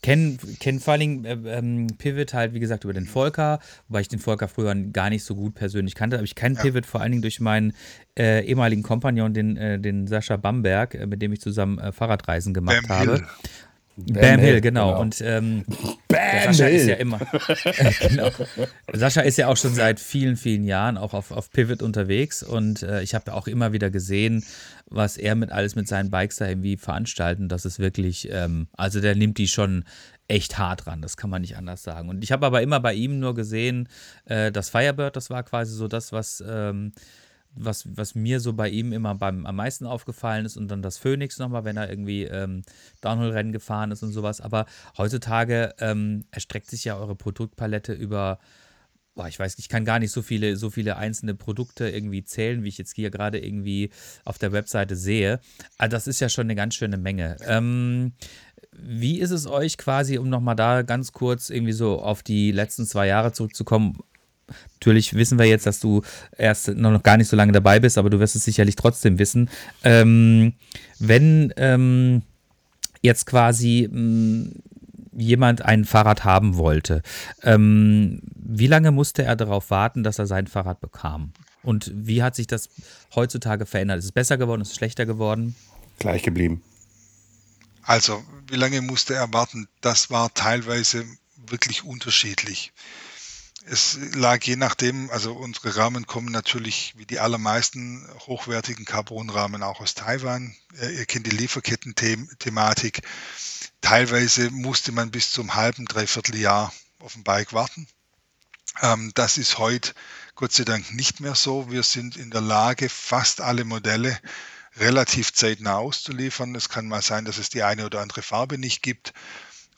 [0.03, 4.03] kenne kenn vor allen Dingen äh, ähm, Pivot halt, wie gesagt, über den Volker, wobei
[4.03, 7.01] ich den Volker früher gar nicht so gut persönlich kannte, aber ich kenne Pivot vor
[7.01, 7.73] allen Dingen durch meinen
[8.19, 12.55] äh, ehemaligen Kompagnon, den, äh, den Sascha Bamberg, äh, mit dem ich zusammen äh, Fahrradreisen
[12.55, 13.13] gemacht Bam habe.
[13.15, 13.27] Hill.
[13.97, 14.89] Bam, Bam Hill, Hill, genau.
[14.89, 15.01] genau.
[15.01, 15.65] Und ähm,
[16.11, 16.89] Sascha ist Hill.
[16.89, 17.19] ja immer.
[18.09, 18.31] genau.
[18.93, 22.83] Sascha ist ja auch schon seit vielen, vielen Jahren auch auf, auf Pivot unterwegs und
[22.83, 24.45] äh, ich habe auch immer wieder gesehen,
[24.87, 27.49] was er mit alles mit seinen Bikes da irgendwie veranstalten.
[27.49, 29.85] Das ist wirklich, ähm, also der nimmt die schon
[30.27, 32.09] echt hart ran, das kann man nicht anders sagen.
[32.09, 33.89] Und ich habe aber immer bei ihm nur gesehen,
[34.25, 36.43] äh, das Firebird, das war quasi so das, was.
[36.47, 36.93] Ähm,
[37.55, 40.99] was, was mir so bei ihm immer beim, am meisten aufgefallen ist und dann das
[40.99, 42.63] Phoenix nochmal, wenn er irgendwie ähm,
[43.01, 44.41] Downhill-Rennen gefahren ist und sowas.
[44.41, 44.67] Aber
[44.99, 48.39] heutzutage ähm, erstreckt sich ja eure Produktpalette über,
[49.15, 52.65] boah, ich weiß, ich kann gar nicht so viele, so viele einzelne Produkte irgendwie zählen,
[52.65, 53.91] wie ich jetzt hier gerade irgendwie
[54.25, 55.41] auf der Webseite sehe.
[55.79, 57.37] Aber das ist ja schon eine ganz schöne Menge.
[57.47, 58.13] Ähm,
[58.73, 62.87] wie ist es euch quasi, um nochmal da ganz kurz irgendwie so auf die letzten
[62.87, 63.99] zwei Jahre zurückzukommen?
[64.75, 66.03] Natürlich wissen wir jetzt, dass du
[66.37, 69.51] erst noch gar nicht so lange dabei bist, aber du wirst es sicherlich trotzdem wissen.
[69.83, 70.55] Ähm,
[70.99, 72.23] wenn ähm,
[73.03, 74.51] jetzt quasi mh,
[75.17, 77.03] jemand ein Fahrrad haben wollte,
[77.43, 81.33] ähm, wie lange musste er darauf warten, dass er sein Fahrrad bekam?
[81.63, 82.69] Und wie hat sich das
[83.15, 83.99] heutzutage verändert?
[83.99, 84.61] Ist es besser geworden?
[84.61, 85.57] Ist es schlechter geworden?
[85.99, 86.63] Gleich geblieben.
[87.83, 89.69] Also, wie lange musste er warten?
[89.81, 91.05] Das war teilweise
[91.47, 92.73] wirklich unterschiedlich.
[93.67, 99.81] Es lag je nachdem, also unsere Rahmen kommen natürlich wie die allermeisten hochwertigen Carbonrahmen auch
[99.81, 100.55] aus Taiwan.
[100.79, 103.01] Äh, Ihr kennt die Lieferketten-Thematik.
[103.81, 107.89] Teilweise musste man bis zum halben, dreiviertel Jahr auf ein Bike warten.
[108.83, 109.95] Ähm, das ist heute
[110.35, 111.71] Gott sei Dank nicht mehr so.
[111.71, 114.19] Wir sind in der Lage, fast alle Modelle
[114.77, 116.55] relativ zeitnah auszuliefern.
[116.55, 119.15] Es kann mal sein, dass es die eine oder andere Farbe nicht gibt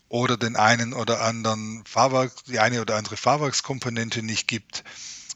[0.08, 4.84] oder den einen oder anderen Fahrwerk, die eine oder andere Fahrwerkskomponente nicht gibt.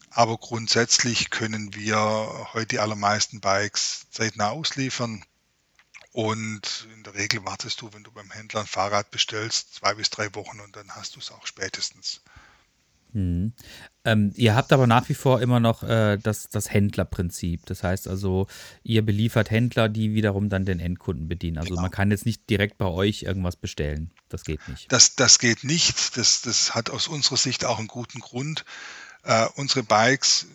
[0.09, 5.23] Aber grundsätzlich können wir heute die allermeisten Bikes zeitnah ausliefern.
[6.13, 10.09] Und in der Regel wartest du, wenn du beim Händler ein Fahrrad bestellst, zwei bis
[10.09, 12.21] drei Wochen und dann hast du es auch spätestens.
[13.13, 13.53] Mhm.
[14.03, 17.65] Ähm, ihr habt aber nach wie vor immer noch äh, das, das Händlerprinzip.
[17.65, 18.47] Das heißt also,
[18.83, 21.57] ihr beliefert Händler, die wiederum dann den Endkunden bedienen.
[21.57, 21.81] Also Genau.
[21.83, 24.11] man kann jetzt nicht direkt bei euch irgendwas bestellen.
[24.29, 24.91] Das geht nicht.
[24.91, 26.17] Das, das geht nicht.
[26.17, 28.65] Das, das hat aus unserer Sicht auch einen guten Grund.
[29.23, 30.47] Äh, unsere Bikes,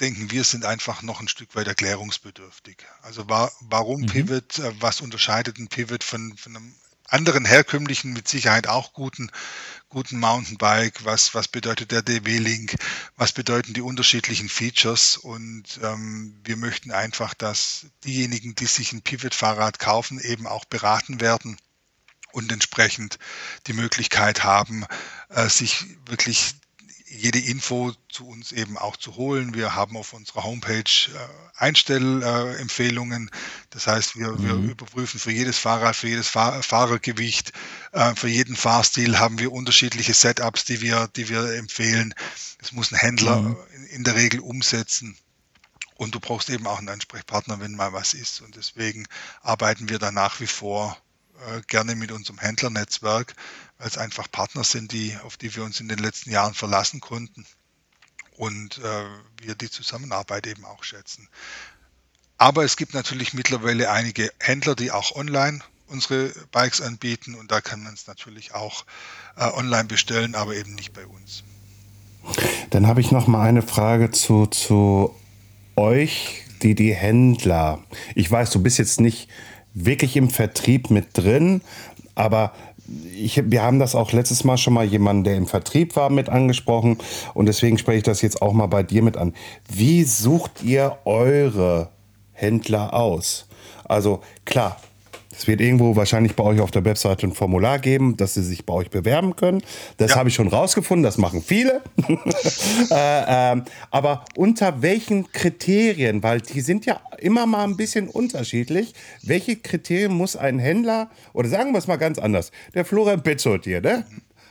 [0.00, 2.78] denken wir, sind einfach noch ein Stück weit erklärungsbedürftig.
[3.02, 6.74] Also wa warum Pivot, äh, was unterscheidet ein Pivot von, von einem
[7.12, 9.30] anderen herkömmlichen, mit Sicherheit auch guten,
[9.88, 11.04] guten Mountainbike?
[11.04, 12.76] Was, was bedeutet der DW-Link?
[13.16, 15.16] Was bedeuten die unterschiedlichen Features?
[15.18, 21.20] Und ähm, wir möchten einfach, dass diejenigen, die sich ein Pivot-Fahrrad kaufen, eben auch beraten
[21.20, 21.58] werden
[22.32, 23.18] und entsprechend
[23.66, 24.86] die Möglichkeit haben,
[25.28, 26.54] äh, sich wirklich
[27.12, 29.54] jede Info zu uns eben auch zu holen.
[29.54, 33.30] Wir haben auf unserer Homepage äh, Einstellempfehlungen.
[33.70, 37.52] Das heißt, wir, wir überprüfen für jedes Fahrrad, für jedes Fahr Fahrergewicht,
[37.92, 42.14] äh, für jeden Fahrstil haben wir unterschiedliche Setups, die wir, die wir empfehlen.
[42.58, 45.16] Das muss ein Händler in, in der Regel umsetzen.
[45.96, 48.40] Und du brauchst eben auch einen Ansprechpartner, wenn mal was ist.
[48.40, 49.06] Und deswegen
[49.42, 50.96] arbeiten wir da nach wie vor
[51.48, 53.34] äh, gerne mit unserem Händlernetzwerk,
[53.82, 57.00] weil es einfach Partner sind, die, auf die wir uns in den letzten Jahren verlassen
[57.00, 57.44] konnten
[58.36, 59.04] und äh,
[59.44, 61.28] wir die Zusammenarbeit eben auch schätzen.
[62.38, 67.60] Aber es gibt natürlich mittlerweile einige Händler, die auch online unsere Bikes anbieten und da
[67.60, 68.84] kann man es natürlich auch
[69.36, 71.42] äh, online bestellen, aber eben nicht bei uns.
[72.70, 75.12] Dann habe ich noch mal eine Frage zu, zu
[75.74, 77.82] euch, die die Händler.
[78.14, 79.28] Ich weiß, du bist jetzt nicht
[79.74, 81.62] wirklich im Vertrieb mit drin,
[82.14, 82.54] aber
[83.14, 86.28] ich, wir haben das auch letztes Mal schon mal jemanden, der im Vertrieb war, mit
[86.28, 86.98] angesprochen
[87.34, 89.34] und deswegen spreche ich das jetzt auch mal bei dir mit an.
[89.68, 91.90] Wie sucht ihr eure
[92.32, 93.46] Händler aus?
[93.84, 94.76] Also klar,
[95.34, 98.66] Es wird irgendwo wahrscheinlich bei euch auf der Webseite ein Formular geben, dass sie sich
[98.66, 99.62] bei euch bewerben können.
[99.96, 100.16] Das Ja.
[100.18, 101.80] habe ich schon rausgefunden, das machen viele.
[102.90, 108.94] äh, ähm, aber unter welchen Kriterien, weil die sind ja immer mal ein bisschen unterschiedlich,
[109.22, 113.64] welche Kriterien muss ein Händler, oder sagen wir es mal ganz anders, der Florian Petzold
[113.64, 114.04] hier, ne?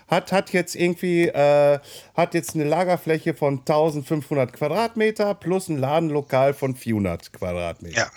[0.08, 1.80] Hat, hat jetzt irgendwie äh,
[2.16, 7.98] hat jetzt eine Lagerfläche von 1500 Quadratmeter plus ein Ladenlokal von 400 Quadratmeter.
[7.98, 8.08] Ja.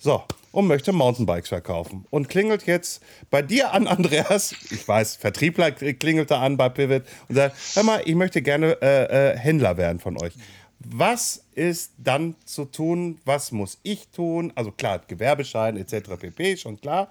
[0.00, 0.22] So,
[0.56, 2.06] und möchte Mountainbikes verkaufen.
[2.08, 4.54] Und klingelt jetzt bei dir an, Andreas.
[4.70, 8.78] Ich weiß, Vertriebler klingelt da an bei Pivot und sagt: Hör mal, ich möchte gerne
[8.80, 10.32] äh, äh, Händler werden von euch.
[10.78, 13.20] Was ist dann zu tun?
[13.26, 14.50] Was muss ich tun?
[14.54, 16.16] Also klar, Gewerbeschein etc.
[16.18, 16.56] pp.
[16.56, 17.10] Schon klar.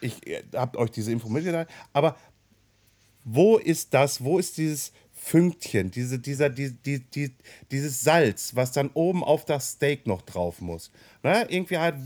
[0.00, 0.14] Ich
[0.54, 1.68] habe euch diese Info mitgeteilt.
[1.92, 2.16] Aber
[3.24, 7.34] wo ist das, wo ist dieses Fünkchen, diese, dieser, die, die, die,
[7.70, 10.90] dieses Salz, was dann oben auf das Steak noch drauf muss?
[11.22, 11.46] Ne?
[11.50, 11.96] Irgendwie halt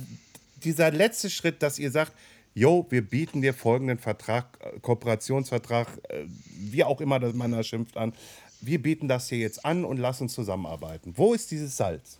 [0.64, 2.12] dieser letzte Schritt, dass ihr sagt,
[2.52, 7.62] Jo, wir bieten dir folgenden Vertrag, äh, Kooperationsvertrag, äh, wie auch immer das man da
[7.62, 8.12] schimpft an.
[8.60, 11.14] Wir bieten das hier jetzt an und lass uns zusammenarbeiten.
[11.16, 12.18] Wo ist dieses Salz?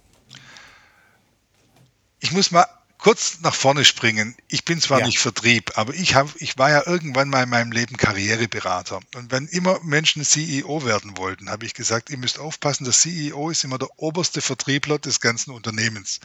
[2.21, 2.65] Ich muss mal
[3.01, 4.37] kurz nach vorne springen.
[4.49, 5.07] Ich bin zwar Ja.
[5.07, 9.01] nicht Vertrieb, aber ich, hab, ich war ja irgendwann mal in meinem Leben Karriereberater.
[9.17, 13.51] Und wenn immer Menschen CEO werden wollten, habe ich gesagt, ihr müsst aufpassen, der CEO
[13.51, 16.21] ist immer der oberste Vertriebler des ganzen Unternehmens.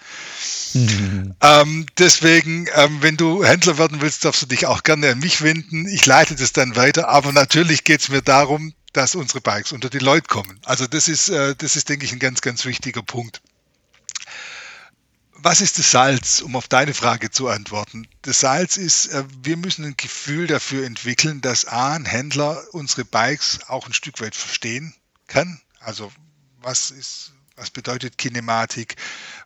[1.41, 5.41] Ähm, deswegen, ähm, wenn du Händler werden willst, darfst du dich auch gerne an mich
[5.41, 5.87] wenden.
[5.87, 7.07] Ich leite das dann weiter.
[7.07, 10.59] Aber natürlich geht es mir darum, dass unsere Bikes unter die Leute kommen.
[10.65, 13.41] Also das ist, äh, das ist, denke ich, ein ganz, ganz wichtiger Punkt.
[15.45, 18.07] Was ist das Salz, um auf deine Frage zu antworten?
[18.23, 23.05] Das Salz ist, äh, wir müssen ein Gefühl dafür entwickeln, dass A, ein Händler unsere
[23.05, 24.95] Bikes auch ein Stück weit verstehen
[25.27, 25.61] kann.
[25.79, 26.11] Also
[26.61, 28.95] was ist, was bedeutet Kinematik?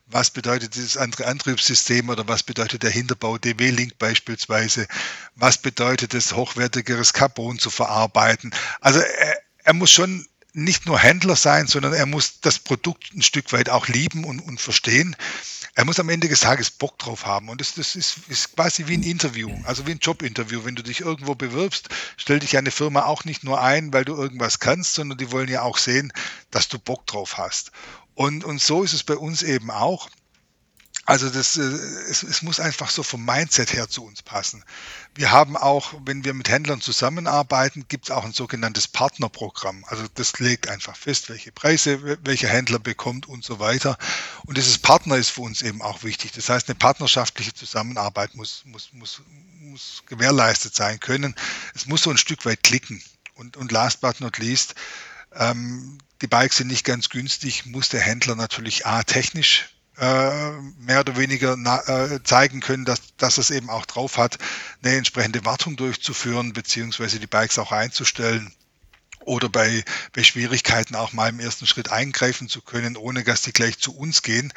[0.06, 4.86] Was bedeutet dieses andere Antriebssystem oder was bedeutet der Hinterbau DW-Link beispielsweise?
[5.34, 8.54] Was bedeutet es, hochwertigeres Carbon zu verarbeiten?
[8.80, 13.22] Also er, er muss schon nicht nur Händler sein, sondern er muss das Produkt ein
[13.22, 15.14] Stück weit auch lieben und, und verstehen.
[15.80, 17.48] Er muss am Ende des Tages Bock drauf haben.
[17.48, 20.62] Und das, das ist, ist quasi wie ein Interview, also wie ein Jobinterview.
[20.62, 24.14] Wenn du dich irgendwo bewirbst, stellt dich eine Firma auch nicht nur ein, weil du
[24.14, 26.12] irgendwas kannst, sondern die wollen ja auch sehen,
[26.50, 27.72] dass du Bock drauf hast.
[28.14, 30.10] Und, und so ist es bei uns eben auch.
[31.06, 34.62] Also das, äh, es, es muss einfach so vom Mindset her zu uns passen.
[35.14, 39.84] Wir haben auch, wenn wir mit Händlern zusammenarbeiten, gibt es auch ein sogenanntes Partnerprogramm.
[39.88, 43.98] Also das legt einfach fest, welche Preise wel- welcher Händler bekommt und so weiter.
[44.44, 46.32] Und dieses Partner ist für uns eben auch wichtig.
[46.32, 49.22] Das heißt, eine partnerschaftliche Zusammenarbeit muss, muss, muss,
[49.58, 51.34] muss gewährleistet sein können.
[51.74, 53.02] Es muss so ein Stück weit klicken.
[53.34, 54.74] Und, und last but not least,
[55.34, 59.70] ähm, die Bikes sind nicht ganz günstig, muss der Händler natürlich A technisch
[60.00, 64.38] äh, mehr oder weniger na, äh, zeigen können, dass, dass es eben auch drauf hat,
[64.82, 68.52] eine entsprechende Wartung durchzuführen, beziehungsweise die Bikes auch einzustellen
[69.20, 69.84] oder bei,
[70.14, 73.94] bei Schwierigkeiten auch mal im ersten Schritt eingreifen zu können, ohne dass die gleich zu
[73.94, 74.52] uns gehen,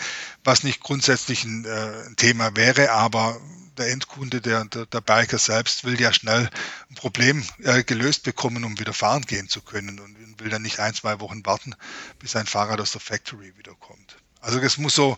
[0.45, 3.39] was nicht grundsätzlich ein, äh, ein Thema wäre, aber
[3.77, 6.49] der Endkunde, der, der, der Biker selbst will ja schnell
[6.89, 10.79] ein Problem äh, gelöst bekommen, um wieder fahren gehen zu können und will dann nicht
[10.79, 11.75] ein, zwei Wochen warten,
[12.19, 14.22] bis ein Fahrrad aus der Factory wiederkommt.
[14.43, 15.17] Also es muss so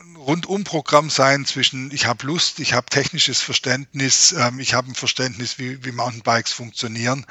[0.00, 4.96] ein Rundumprogramm sein zwischen ich habe Lust, ich habe technisches Verständnis, ähm, ich habe ein
[4.96, 7.24] Verständnis, wie, wie Mountainbikes funktionieren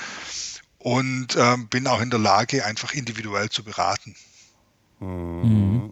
[0.79, 4.15] und ähm, bin auch in der Lage, einfach individuell zu beraten.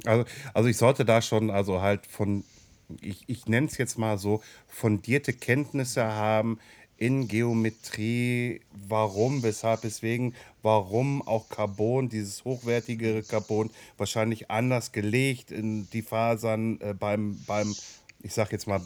[0.06, 2.46] Also, also ich sollte da schon, also halt von,
[3.02, 6.60] ich, ich nenne es jetzt mal so, fundierte Kenntnisse haben
[6.98, 15.90] in Geometrie, warum, weshalb, weswegen, warum auch Carbon, dieses hochwertigere Carbon, wahrscheinlich anders gelegt in
[15.92, 17.76] die Fasern äh, beim, beim,
[18.22, 18.82] ich sag jetzt mal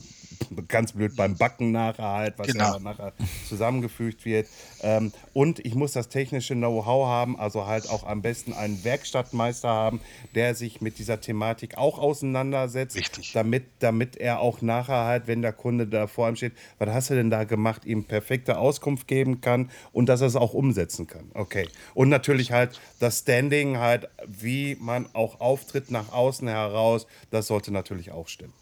[0.67, 2.73] ganz blöd, beim Backen nachher halt, was Genau.
[2.73, 3.13] ja nachher
[3.47, 4.47] zusammengefügt wird.
[4.81, 9.69] Ähm, und ich muss das technische Know-how haben, also halt auch am besten einen Werkstattmeister
[9.69, 9.99] haben,
[10.35, 13.33] der sich mit dieser Thematik auch auseinandersetzt, Richtig.
[13.33, 17.09] damit, damit er auch nachher halt, wenn der Kunde da vor ihm steht, was hast
[17.09, 21.07] du denn da gemacht, ihm perfekte Auskunft geben kann und dass er es auch umsetzen
[21.07, 21.29] kann.
[21.33, 21.67] Okay.
[21.93, 27.71] Und natürlich halt das Standing halt, wie man auch auftritt nach außen heraus, das sollte
[27.71, 28.53] natürlich auch stimmen.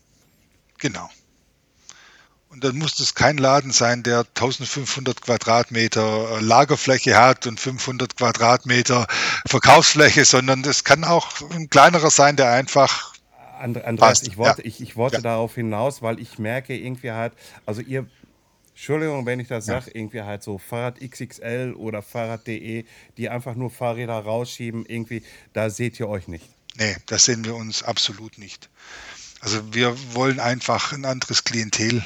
[0.80, 1.10] Genau.
[2.56, 8.16] Und dann muss es kein Laden sein, der 1500 Quadratmeter äh, Lagerfläche hat und 500
[8.16, 9.08] Quadratmeter
[9.46, 13.14] Verkaufsfläche, sondern das kann auch ein kleinerer sein, der einfach
[13.60, 14.68] And, Andreas, Passt, ich wollte, ja.
[14.70, 15.22] ich, ich wollte Ja.
[15.22, 17.34] darauf hinaus, weil ich merke irgendwie halt,
[17.66, 18.06] also ihr,
[18.70, 22.86] Entschuldigung, wenn ich das sage, irgendwie halt so Fahrrad XXL oder Fahrrad.de,
[23.18, 26.46] die einfach nur Fahrräder rausschieben, irgendwie, da seht ihr euch nicht.
[26.78, 28.70] Nee, das sehen wir uns absolut nicht.
[29.42, 32.04] Also wir wollen einfach ein anderes Klientel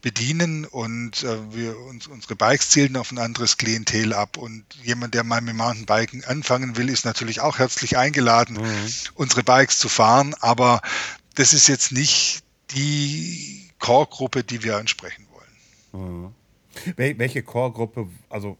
[0.00, 5.14] bedienen und äh, wir uns unsere Bikes zielen auf ein anderes Klientel ab und jemand,
[5.14, 8.92] der mal mit Mountainbiken anfangen will, ist natürlich auch herzlich eingeladen, mhm.
[9.14, 10.80] unsere Bikes zu fahren, aber
[11.34, 16.32] das ist jetzt nicht die Core-Gruppe, die wir ansprechen wollen.
[16.32, 16.34] Mhm.
[16.96, 18.56] Welche Core-Gruppe, also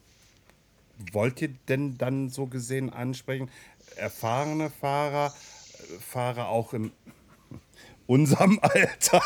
[1.12, 3.50] wollt ihr denn dann so gesehen ansprechen?
[3.96, 5.34] Erfahrene Fahrer,
[6.06, 6.92] Fahrer auch im
[8.10, 9.22] unserem Alter.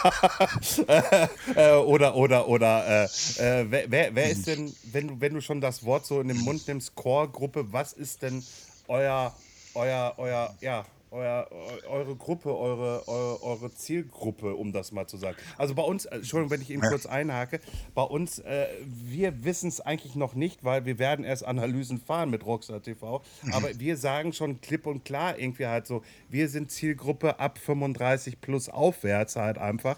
[1.57, 5.61] Äh, oder oder oder äh, äh, wer, wer ist denn, wenn du wenn du schon
[5.63, 8.45] das Wort so in den Mund nimmst, Core-Gruppe, was ist denn
[8.87, 9.35] euer
[9.75, 10.85] euer euer ja
[11.15, 11.49] euer,
[11.89, 15.37] eure Gruppe, eure, eure, eure, Zielgruppe, um das mal zu sagen.
[15.57, 17.61] Also bei uns, äh, Entschuldigung, wenn ich eben kurz einhake,
[17.95, 22.31] bei uns, äh, wir wissen es eigentlich noch nicht, weil wir werden erst Analysen fahren
[22.31, 23.53] mit Rockstar TV, mhm.
[23.53, 28.41] aber wir sagen schon klipp und klar irgendwie halt so, wir sind Zielgruppe ab 35
[28.41, 29.97] plus aufwärts halt einfach.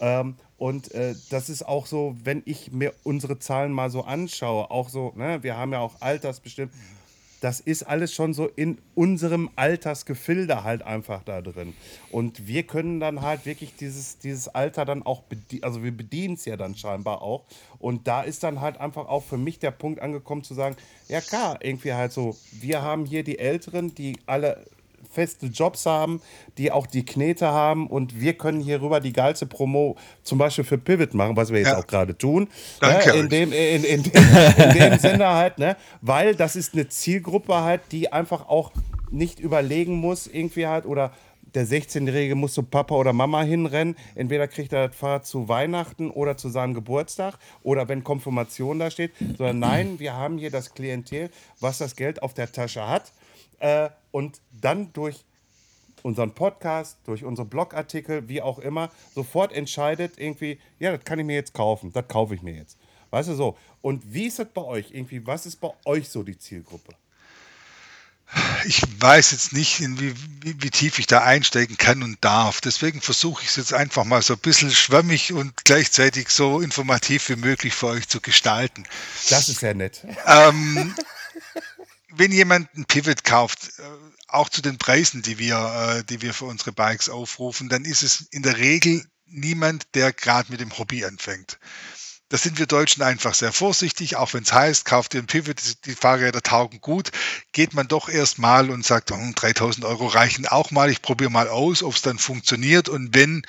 [0.00, 4.70] Ähm, und äh, das ist auch so, wenn ich mir unsere Zahlen mal so anschaue,
[4.70, 6.72] auch so, ne, wir haben ja auch altersbestimmt.
[7.46, 11.74] Das ist alles schon so in unserem Altersgefilde halt einfach da drin.
[12.10, 15.22] Und wir können dann halt wirklich dieses, dieses Alter dann auch
[15.62, 17.44] also wir bedienen es ja dann scheinbar auch.
[17.78, 20.74] Und da ist dann halt einfach auch für mich der Punkt angekommen zu sagen,
[21.06, 24.64] ja klar, irgendwie halt so, wir haben hier die Älteren, die alle
[25.16, 26.20] feste Jobs haben,
[26.58, 30.64] die auch die Knete haben und wir können hier rüber die geilste Promo zum Beispiel
[30.64, 31.78] für Pivot machen, was wir jetzt ja.
[31.78, 32.48] auch gerade tun.
[32.80, 33.08] Danke.
[33.08, 33.20] Ne?
[33.20, 34.12] In, dem, in, in, dem,
[34.58, 35.76] in dem Sinne halt, ne?
[36.02, 38.72] weil das ist eine Zielgruppe halt, die einfach auch
[39.10, 41.12] nicht überlegen muss, irgendwie halt oder
[41.54, 43.96] der 16-Jährige muss zu Papa oder Mama hinrennen.
[44.14, 48.90] Entweder kriegt er das Fahrrad zu Weihnachten oder zu seinem Geburtstag oder wenn Konfirmation da
[48.90, 53.12] steht, sondern nein, wir haben hier das Klientel, was das Geld auf der Tasche hat
[53.58, 55.24] äh, und dann durch
[56.02, 61.26] unseren Podcast, durch unsere Blogartikel, wie auch immer, sofort entscheidet irgendwie, ja, das kann ich
[61.26, 62.78] mir jetzt kaufen, das kaufe ich mir jetzt.
[63.10, 63.56] Weißt du so?
[63.82, 64.90] Und wie ist das bei euch?
[64.92, 66.94] Irgendwie, was ist bei euch so die Zielgruppe?
[68.64, 72.60] Ich weiß jetzt nicht, wie, wie, wie, tief ich da einsteigen kann und darf.
[72.60, 77.28] Deswegen versuche ich es jetzt einfach mal so ein bisschen schwammig und gleichzeitig so informativ
[77.28, 78.82] wie möglich für euch zu gestalten.
[79.30, 80.04] Das ist ja nett.
[80.26, 80.92] Ähm,
[82.18, 83.82] wenn jemand ein Pivot kauft, äh,
[84.28, 85.56] auch zu den Preisen, die wir,
[85.98, 90.12] äh, die wir für unsere Bikes aufrufen, dann ist es in der Regel niemand, der
[90.12, 91.58] gerade mit dem Hobby anfängt.
[92.28, 95.62] Da sind wir Deutschen einfach sehr vorsichtig, auch wenn es heißt, kauft ihr ein Pivot,
[95.84, 97.12] die Fahrräder taugen gut,
[97.52, 101.30] geht man doch erst mal und sagt, oh, 3000 Euro reichen auch mal, ich probiere
[101.30, 103.42] mal aus, ob es dann funktioniert und wenn,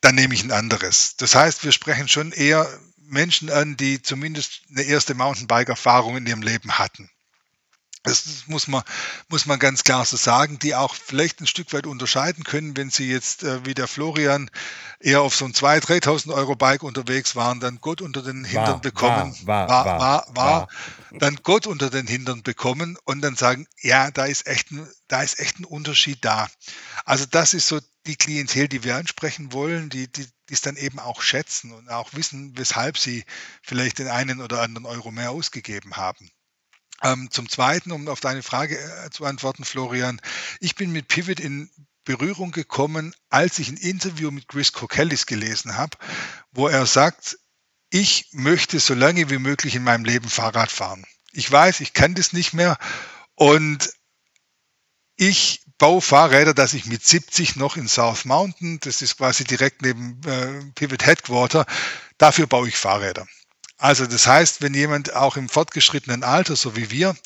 [0.00, 1.16] dann nehme ich ein anderes.
[1.16, 2.68] Das heißt, wir sprechen schon eher
[2.98, 7.10] Menschen an, die zumindest eine erste Mountainbike-Erfahrung in ihrem Leben hatten.
[8.04, 8.82] Das muss man,
[9.28, 12.90] muss man ganz klar so sagen, die auch vielleicht ein Stück weit unterscheiden können, wenn
[12.90, 14.50] sie jetzt äh, wie der Florian
[14.98, 18.66] eher auf so ein 2.000, 3.000 Euro Bike unterwegs waren, dann Gott unter den Hintern
[18.66, 20.68] war, bekommen, war, war, war, war, war,
[21.12, 25.22] dann Gott unter den Hintern bekommen und dann sagen, ja, da ist echt ein, da
[25.22, 26.48] ist echt ein Unterschied da.
[27.04, 30.76] Also das ist so die Klientel, die wir ansprechen wollen, die, die, die es dann
[30.76, 33.24] eben auch schätzen und auch wissen, weshalb sie
[33.62, 36.30] vielleicht den einen oder anderen Euro mehr ausgegeben haben.
[37.02, 40.20] Ähm, zum Zweiten, um auf deine Frage äh, zu antworten, Florian,
[40.60, 41.68] ich bin mit Pivot in
[42.04, 45.96] Berührung gekommen, als ich ein Interview mit Chris Kokellis gelesen habe,
[46.52, 47.38] wo er sagt,
[47.90, 51.04] ich möchte so lange wie möglich in meinem Leben Fahrrad fahren.
[51.32, 52.78] Ich weiß, ich kann das nicht mehr
[53.34, 53.92] und
[55.16, 59.82] ich baue Fahrräder, dass ich mit 70 noch in South Mountain, das ist quasi direkt
[59.82, 61.66] neben äh, Pivot Headquarter,
[62.18, 63.26] dafür baue ich Fahrräder.
[63.82, 67.16] Also das heißt, wenn jemand auch im fortgeschrittenen Alter, so wie wir,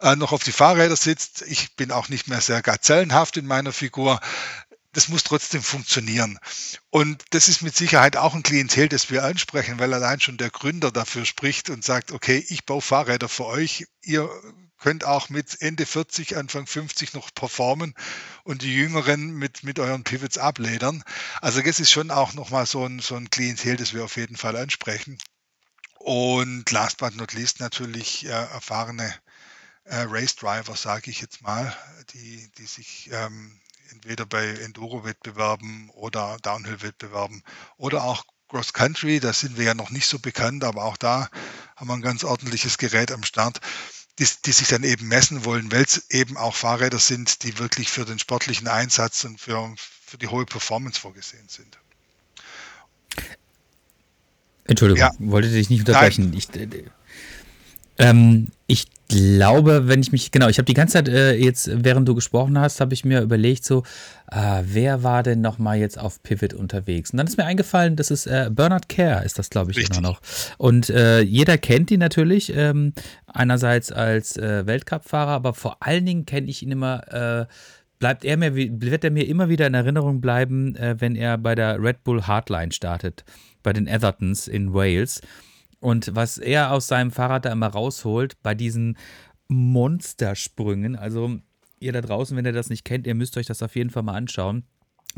[0.00, 3.70] äh, noch auf die Fahrräder sitzt, ich bin auch nicht mehr sehr gazellenhaft in meiner
[3.70, 4.18] Figur,
[4.92, 6.38] das muss trotzdem funktionieren.
[6.88, 10.48] Und das ist mit Sicherheit auch ein Klientel, das wir ansprechen, weil allein schon der
[10.48, 14.26] Gründer dafür spricht und sagt, okay, ich baue Fahrräder für euch, ihr
[14.78, 17.92] könnt auch mit Ende 40, Anfang 50 noch performen
[18.44, 21.04] und die Jüngeren mit, mit euren Pivots abledern.
[21.42, 24.36] Also das ist schon auch nochmal so ein, so ein Klientel, das wir auf jeden
[24.36, 25.18] Fall ansprechen.
[26.02, 29.14] Und last but not least natürlich äh, erfahrene
[29.84, 31.76] äh, Race Driver, sage ich jetzt mal,
[32.14, 37.42] die, die sich ähm, entweder bei Enduro-Wettbewerben oder Downhill-Wettbewerben
[37.76, 41.28] oder auch Cross Country, da sind wir ja noch nicht so bekannt, aber auch da
[41.76, 43.60] haben wir ein ganz ordentliches Gerät am Start,
[44.18, 47.90] die, die sich dann eben messen wollen, weil es eben auch Fahrräder sind, die wirklich
[47.90, 51.78] für den sportlichen Einsatz und für, für die hohe Performance vorgesehen sind.
[54.70, 55.10] Entschuldigung, ja.
[55.18, 56.32] wollte dich nicht unterbrechen.
[56.36, 56.68] Ich, äh,
[57.98, 62.08] Ähm, ich glaube, wenn ich mich, genau, ich habe die ganze Zeit äh, jetzt, während
[62.08, 63.82] du gesprochen hast, habe ich mir überlegt, so,
[64.30, 67.10] äh, wer war denn nochmal jetzt auf Pivot unterwegs?
[67.10, 69.98] Und dann ist mir eingefallen, das ist äh, Bernard Kerr, ist das, glaube ich, Richtig.
[69.98, 70.20] immer noch.
[70.56, 72.94] Und äh, jeder kennt ihn natürlich, ähm,
[73.26, 77.46] einerseits als äh, Weltcup-Fahrer, aber vor allen Dingen kenne ich ihn immer, äh,
[77.98, 81.54] bleibt er mir, wird er mir immer wieder in Erinnerung bleiben, äh, wenn er bei
[81.54, 83.24] der Red Bull Hardline startet,
[83.62, 85.20] bei den Athertons in Wales.
[85.80, 88.96] Und was er aus seinem Fahrrad da immer rausholt, bei diesen
[89.48, 91.38] Monstersprüngen, also
[91.80, 94.02] ihr da draußen, wenn ihr das nicht kennt, ihr müsst euch das auf jeden Fall
[94.02, 94.64] mal anschauen.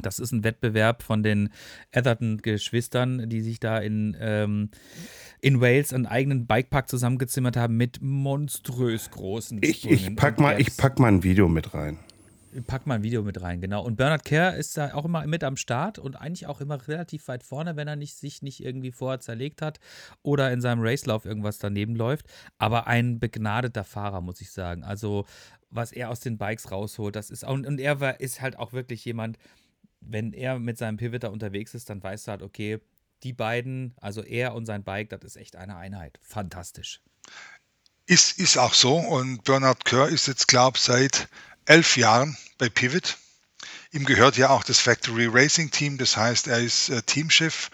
[0.00, 1.50] Das ist ein Wettbewerb von den
[1.92, 4.70] Atherton-Geschwistern, die sich da in, ähm,
[5.42, 10.16] in Wales einen eigenen Bikepark zusammengezimmert haben mit monströs großen Ich, ich, Sprüngen.
[10.16, 11.98] pack mal, ich pack mal ein Video mit rein.
[12.66, 13.82] Pack mal ein Video mit rein, genau.
[13.82, 17.28] Und Bernard Kerr ist da auch immer mit am Start und eigentlich auch immer relativ
[17.28, 19.80] weit vorne, wenn er nicht, sich nicht irgendwie vorher zerlegt hat
[20.22, 22.26] oder in seinem Racelauf irgendwas daneben läuft.
[22.58, 24.84] Aber ein begnadeter Fahrer, muss ich sagen.
[24.84, 25.24] Also,
[25.70, 27.44] was er aus den Bikes rausholt, das ist.
[27.44, 29.38] Und, und er war, ist halt auch wirklich jemand,
[30.00, 32.80] wenn er mit seinem Pivoter unterwegs ist, dann weißt du halt, okay,
[33.22, 36.18] die beiden, also er und sein Bike, das ist echt eine Einheit.
[36.22, 37.00] Fantastisch.
[38.06, 38.96] Ist, ist auch so.
[38.96, 41.28] Und Bernard Kerr ist jetzt, glaube ich, seit
[41.66, 43.18] elf Jahren bei Pivot.
[43.92, 45.98] Ihm gehört ja auch das Factory Racing Team.
[45.98, 47.70] Das heißt, er ist äh, Teamchef.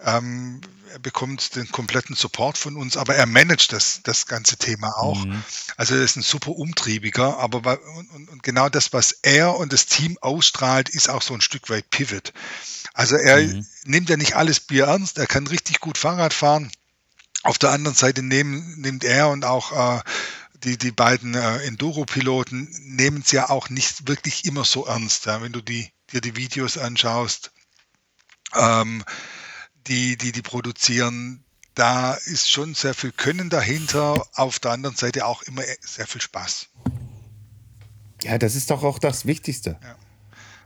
[0.00, 0.60] Ähm,
[0.92, 5.24] er bekommt den kompletten Support von uns, aber er managt das, das ganze Thema auch.
[5.76, 9.86] Also er ist ein super Umtriebiger, aber und, und, genau das, was er und das
[9.86, 12.32] Team ausstrahlt, ist auch so ein Stück weit Pivot.
[12.94, 13.38] Also er
[13.84, 16.70] nimmt ja nicht alles Bier ernst, er kann richtig gut Fahrrad fahren.
[17.42, 20.00] Auf der anderen Seite nehmen, nimmt er und auch äh,
[20.64, 25.26] die, die beiden äh, Enduro-Piloten nehmen es ja auch nicht wirklich immer so ernst.
[25.26, 25.42] Ja?
[25.42, 27.52] Wenn du die, dir die Videos anschaust,
[28.54, 29.04] ähm,
[29.86, 31.44] die, die die produzieren,
[31.74, 34.26] da ist schon sehr viel Können dahinter.
[34.34, 36.68] Auf der anderen Seite auch immer sehr viel Spaß.
[38.24, 39.78] Ja, das ist doch auch das Wichtigste.
[39.82, 39.96] Ja.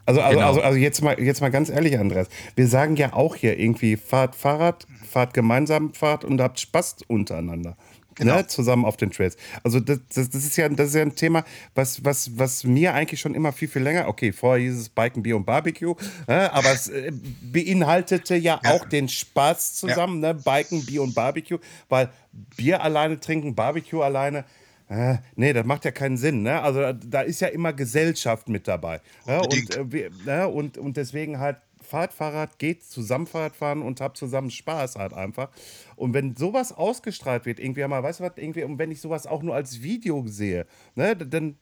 [0.05, 0.49] Also, also, Genau.
[0.49, 2.29] also, also jetzt, mal, jetzt mal ganz ehrlich, Andreas.
[2.57, 7.77] Wir sagen ja auch hier irgendwie, fahrt Fahrrad, fahrt gemeinsam Fahrt und habt Spaß untereinander.
[8.15, 8.37] Genau.
[8.37, 9.37] Ne, zusammen auf den Trails.
[9.63, 11.45] Also das, das, das, ist ja, das ist ja ein Thema,
[11.75, 15.23] was, was, was mir eigentlich schon immer viel, viel länger, okay, vorher hieß es Biken,
[15.23, 15.95] Bier und Barbecue,
[16.27, 21.59] ne, aber es äh, beinhaltete ja, auch den Spaß zusammen, ne, Biken, Bier und Barbecue,
[21.89, 22.11] weil
[22.57, 24.45] Bier alleine trinken, Barbecue alleine,
[24.89, 26.43] äh, nee, das macht ja keinen Sinn.
[26.43, 26.61] Ne?
[26.61, 29.01] Also da, da ist ja immer Gesellschaft mit dabei.
[29.27, 29.41] Ne?
[29.41, 30.49] Und, äh, wir, ne?
[30.49, 31.57] und, und deswegen halt
[31.93, 35.51] fahrt Fahrrad, geht zusammen Fahrrad fahren und habt zusammen Spaß halt einfach.
[35.95, 39.27] Und wenn sowas ausgestrahlt wird, irgendwie mal, weißt du was, irgendwie, und wenn ich sowas
[39.27, 41.57] auch nur als Video sehe, ne, dann,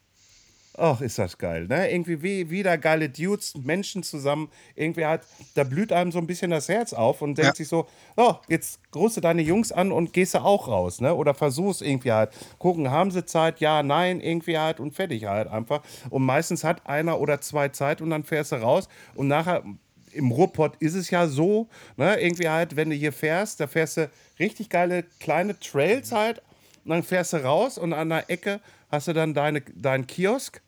[0.78, 1.90] ach, ist das geil, ne?
[1.90, 5.22] Irgendwie wie, wieder geile Dudes, Menschen zusammen, irgendwie halt,
[5.54, 7.54] da blüht einem so ein bisschen das Herz auf und denkt Ja.
[7.56, 11.12] sich so, oh, jetzt du deine Jungs an und gehst du auch raus, ne?
[11.12, 15.48] Oder versuchst irgendwie halt, gucken, haben sie Zeit, ja, nein, irgendwie halt und fertig halt
[15.48, 15.82] einfach.
[16.08, 19.64] Und meistens hat einer oder zwei Zeit und dann fährst du raus und nachher
[20.12, 23.96] im Ruhrpott ist es ja so, ne, irgendwie halt, wenn du hier fährst, da fährst
[23.96, 26.42] du richtig geile kleine Trails halt
[26.84, 30.60] und dann fährst du raus und an der Ecke hast du dann deine, deinen Kiosk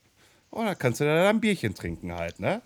[0.50, 2.62] und dann kannst du da ein Bierchen trinken halt, ne?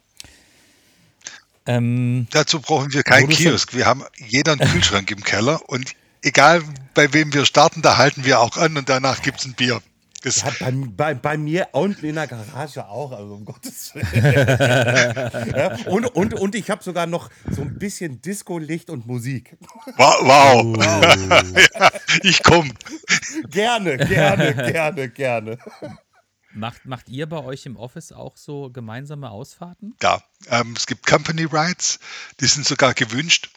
[1.67, 3.75] Ähm, Dazu brauchen wir keinen Kiosk.
[3.75, 6.63] Wir haben jeder einen Kühlschrank im Keller und egal
[6.95, 9.83] bei wem wir starten, da halten wir auch an und danach gibt es ein Bier.
[10.27, 15.55] Ja, bei, bei, bei mir unten in der Garage auch, also um Gottes Willen.
[15.57, 19.57] ja, und, und, und ich habe sogar noch so ein bisschen Disco-Licht und Musik.
[19.97, 21.55] wow, wow.
[21.75, 21.91] ja,
[22.23, 22.73] ich komme.
[23.51, 25.59] Gerne, gerne, gerne, gerne.
[26.53, 29.95] macht, macht ihr bei euch im Office auch so gemeinsame Ausfahrten?
[30.03, 32.01] Ja, ähm, es gibt Company Rides,
[32.41, 33.51] die sind sogar gewünscht.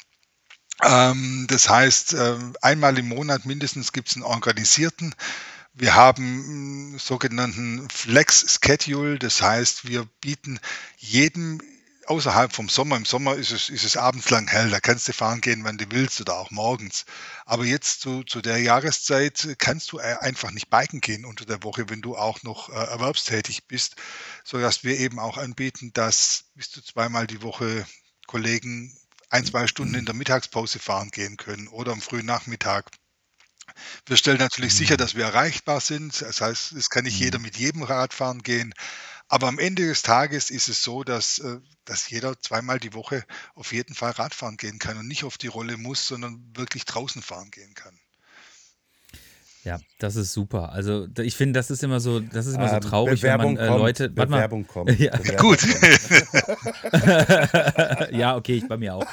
[0.84, 5.16] Ähm, das heißt, ähm, einmal im Monat mindestens gibt es einen organisierten.
[5.80, 10.60] Wir haben einen sogenannten Flex Schedule, das heißt, wir bieten
[10.98, 11.62] jedem
[12.06, 15.14] außerhalb vom Sommer, im Sommer ist es, ist es abends lang hell, da kannst du
[15.14, 17.06] fahren gehen, wann du willst oder auch morgens.
[17.46, 21.64] Aber jetzt zu, zu der Jahreszeit kannst du äh, einfach nicht biken gehen unter der
[21.64, 23.96] Woche, wenn du auch noch äh, erwerbstätig bist,
[24.44, 27.86] sodass wir eben auch anbieten, dass bis zu zweimal die Woche
[28.28, 28.94] Kollegen
[29.30, 32.92] ein, zwei Stunden in der Mittagspause fahren gehen können oder am frühen Nachmittag.
[34.06, 36.22] Wir stellen natürlich sicher, dass wir erreichbar sind.
[36.22, 38.74] Das heißt, es kann nicht jeder mit jedem Rad fahren gehen.
[39.28, 43.24] Aber am Ende des Tages ist es so, dass, äh, dass jeder zweimal die Woche
[43.54, 47.22] auf jeden Fall Radfahren gehen kann und nicht auf die Rolle muss, sondern wirklich draußen
[47.22, 48.00] fahren gehen kann.
[49.70, 50.72] Ja, das ist super.
[50.72, 53.56] Also ich finde, das ist immer so, das ist immer so Ähm, traurig, Bewerbung wenn
[53.58, 54.12] man äh, kommt, Leute.
[54.16, 54.38] Warte mal.
[54.38, 54.90] Bewerbung kommt.
[55.00, 55.16] Ja.
[55.16, 55.60] Bewerbung Gut.
[56.92, 58.12] kommt.
[58.12, 59.06] ja, okay, ich bei mir auch.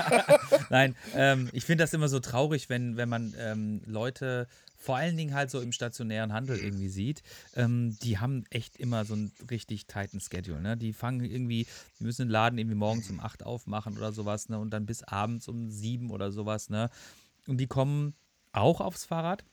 [0.70, 5.16] Nein, ähm, ich finde das immer so traurig, wenn, wenn man ähm, Leute vor allen
[5.16, 7.22] Dingen halt so im stationären Handel irgendwie sieht,
[7.54, 10.60] ähm, die haben echt immer so einen richtig tighten Schedule.
[10.60, 10.76] Ne?
[10.76, 11.66] Die fangen irgendwie,
[11.98, 14.58] die müssen den Laden irgendwie morgens um 8 aufmachen oder sowas, ne?
[14.58, 16.90] Und dann bis abends um 7 oder sowas, ne?
[17.46, 18.12] Und die kommen
[18.52, 19.44] auch aufs Fahrrad.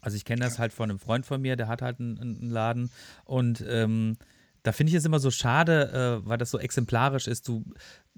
[0.00, 2.50] Also ich kenne das halt von einem Freund von mir, der hat halt einen, einen
[2.50, 2.90] Laden
[3.24, 4.16] und ähm,
[4.62, 7.48] da finde ich es immer so schade, äh, weil das so exemplarisch ist.
[7.48, 7.64] Du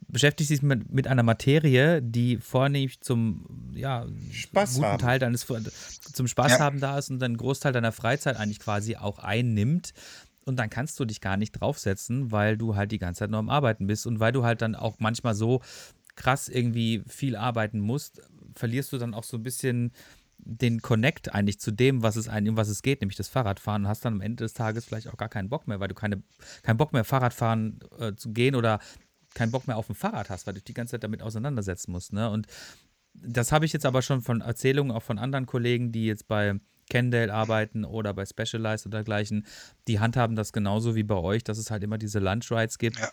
[0.08, 4.98] beschäftigst dich mit, mit einer Materie, die vornehmlich zum ja, Spaß guten haben.
[4.98, 6.58] Teil deines zum Spaß Ja.
[6.58, 9.94] haben da ist und einen Großteil deiner Freizeit eigentlich quasi auch einnimmt.
[10.44, 13.38] Und dann kannst du dich gar nicht draufsetzen, weil du halt die ganze Zeit nur
[13.38, 15.62] am Arbeiten bist und weil du halt dann auch manchmal so
[16.16, 18.20] krass irgendwie viel arbeiten musst,
[18.54, 19.92] verlierst du dann auch so ein bisschen
[20.38, 23.88] den Connect eigentlich zu dem, was es um was es geht, nämlich das Fahrradfahren und
[23.88, 26.22] hast dann am Ende des Tages vielleicht auch gar keinen Bock mehr, weil du keine,
[26.62, 28.78] keinen Bock mehr Fahrradfahren äh, zu gehen oder
[29.34, 31.92] keinen Bock mehr auf dem Fahrrad hast, weil du dich die ganze Zeit damit auseinandersetzen
[31.92, 32.12] musst.
[32.12, 32.30] Ne?
[32.30, 32.46] Und
[33.14, 36.58] das habe ich jetzt aber schon von Erzählungen auch von anderen Kollegen, die jetzt bei
[36.90, 39.46] Kendale arbeiten oder bei Specialized oder dergleichen,
[39.88, 42.98] die handhaben das genauso wie bei euch, dass es halt immer diese Lunch Rides gibt.
[42.98, 43.08] Ja.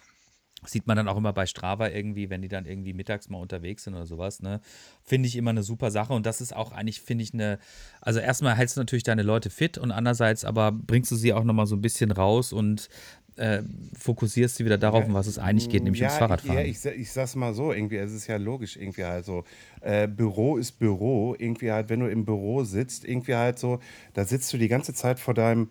[0.66, 3.84] Sieht man dann auch immer bei Strava irgendwie, wenn die dann irgendwie mittags mal unterwegs
[3.84, 4.62] sind oder sowas, ne?
[5.04, 7.58] Finde ich immer eine super Sache und das ist auch eigentlich, finde ich, eine,
[8.00, 11.44] also erstmal hältst du natürlich deine Leute fit und andererseits aber bringst du sie auch
[11.44, 12.90] nochmal so ein bisschen raus und
[13.38, 13.64] äh,
[13.98, 16.60] fokussierst sie wieder darauf, um was es eigentlich geht, nämlich ums Fahrradfahren.
[16.60, 19.46] Ja, ich, ich sag's mal so, irgendwie, es ist ja logisch, irgendwie halt so,
[19.82, 23.80] äh, Büro ist Büro, irgendwie halt, wenn du im Büro sitzt, irgendwie halt so,
[24.14, 25.70] da sitzt du die ganze Zeit vor deinem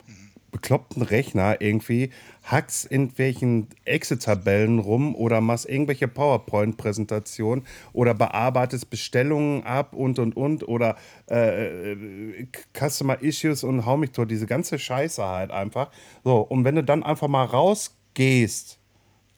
[0.51, 2.11] bekloppten Rechner irgendwie,
[2.45, 10.37] hackst in welchen Excel-Tabellen rum oder machst irgendwelche PowerPoint-Präsentationen oder bearbeitest Bestellungen ab und und
[10.37, 10.97] und oder
[11.31, 12.47] äh, äh,
[12.77, 15.91] Customer Issues und hau mich tot, diese ganze Scheiße halt einfach.
[16.25, 18.79] So, und wenn du dann einfach mal rausgehst,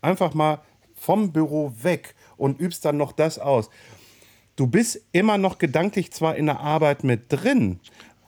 [0.01, 0.61] einfach mal
[0.95, 3.69] vom Büro weg und übst dann noch das aus.
[4.55, 7.81] Du bist immer noch gedanklich zwar in der Arbeit mit drin,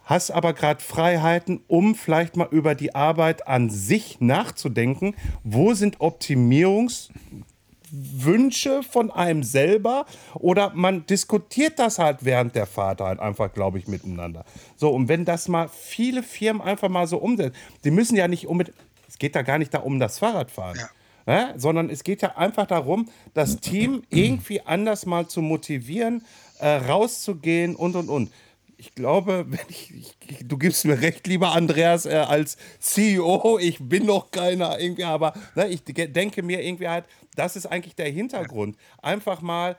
[0.04, 5.14] hast aber gerade Freiheiten, um vielleicht mal über die Arbeit an sich nachzudenken.
[5.42, 10.06] Wo sind Optimierungswünsche von einem selber?
[10.34, 14.44] Oder man diskutiert das halt während der Fahrt halt einfach, glaube ich, miteinander.
[14.76, 18.46] So, und wenn das mal viele Firmen einfach mal so umsetzen, die müssen ja nicht
[18.46, 18.76] unbedingt,
[19.08, 20.78] es geht da gar nicht da um das Fahrradfahren.
[20.78, 20.88] Ja.
[21.26, 26.22] Ja, sondern es geht ja einfach darum, das Team irgendwie anders mal zu motivieren,
[26.58, 28.30] äh, rauszugehen und und und.
[28.76, 34.06] Ich glaube, ich, ich, du gibst mir recht, lieber Andreas, äh, als CEO, ich bin
[34.06, 37.04] noch keiner irgendwie, aber ne, ich de- denke mir irgendwie halt,
[37.36, 38.76] das ist eigentlich der Hintergrund.
[39.02, 39.78] Einfach mal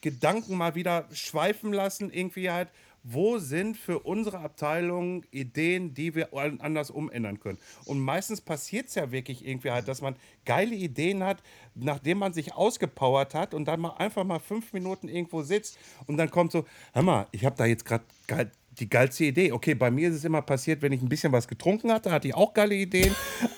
[0.00, 2.68] Gedanken mal wieder schweifen lassen, irgendwie halt,
[3.08, 7.58] wo sind für unsere Abteilung Ideen, die wir an- anders umändern können.
[7.84, 11.42] Und meistens passiert es ja wirklich irgendwie halt, dass man geile Ideen hat,
[11.76, 16.16] nachdem man sich ausgepowert hat und dann mal einfach mal fünf Minuten irgendwo sitzt und
[16.16, 19.52] dann kommt so, hör mal, ich habe da jetzt gerade geil, die geilste Idee.
[19.52, 22.28] Okay, bei mir ist es immer passiert, wenn ich ein bisschen was getrunken hatte, hatte
[22.28, 23.14] ich auch geile Ideen.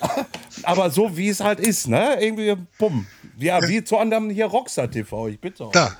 [0.63, 2.19] Aber so wie es halt ist, ne?
[2.21, 3.07] Irgendwie, bumm.
[3.39, 5.65] Ja, wie zu anderem hier Rockstar TV, ich bitte.
[5.65, 5.73] auch.
[5.73, 5.97] Da.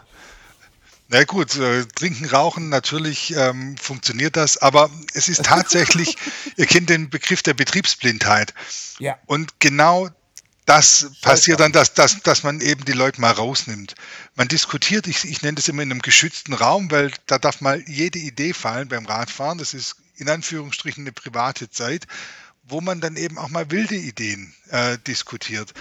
[1.11, 6.17] Na gut, äh, trinken, rauchen, natürlich ähm, funktioniert das, aber es ist tatsächlich,
[6.57, 8.53] ihr kennt den Begriff der Betriebsblindheit.
[8.99, 9.19] Ja.
[9.25, 10.11] Und genau
[10.67, 13.95] das passiert dann, dass, dass, dass man eben die Leute mal rausnimmt.
[14.35, 17.83] Man diskutiert, ich, ich nenne das immer in einem geschützten Raum, weil da darf mal
[17.87, 19.57] jede Idee fallen beim Radfahren.
[19.57, 22.07] Das ist in Anführungsstrichen eine private Zeit,
[22.65, 25.73] wo man dann eben auch mal wilde Ideen äh, diskutiert.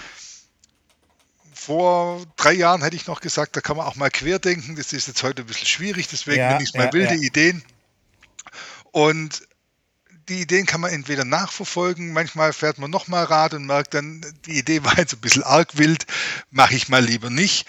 [1.67, 4.77] Vor drei Jahren hätte ich noch gesagt, da kann man auch mal querdenken.
[4.77, 7.15] Das ist jetzt heute ein bisschen schwierig, deswegen Ja, nenne ich es mal ja, wilde
[7.15, 7.21] ja.
[7.21, 7.61] Ideen.
[8.91, 9.45] Und
[10.29, 14.57] die Ideen kann man entweder nachverfolgen, manchmal fährt man nochmal Rad und merkt dann, die
[14.57, 16.05] Idee war jetzt ein bisschen arg wild,
[16.51, 17.65] mache ich mal lieber nicht.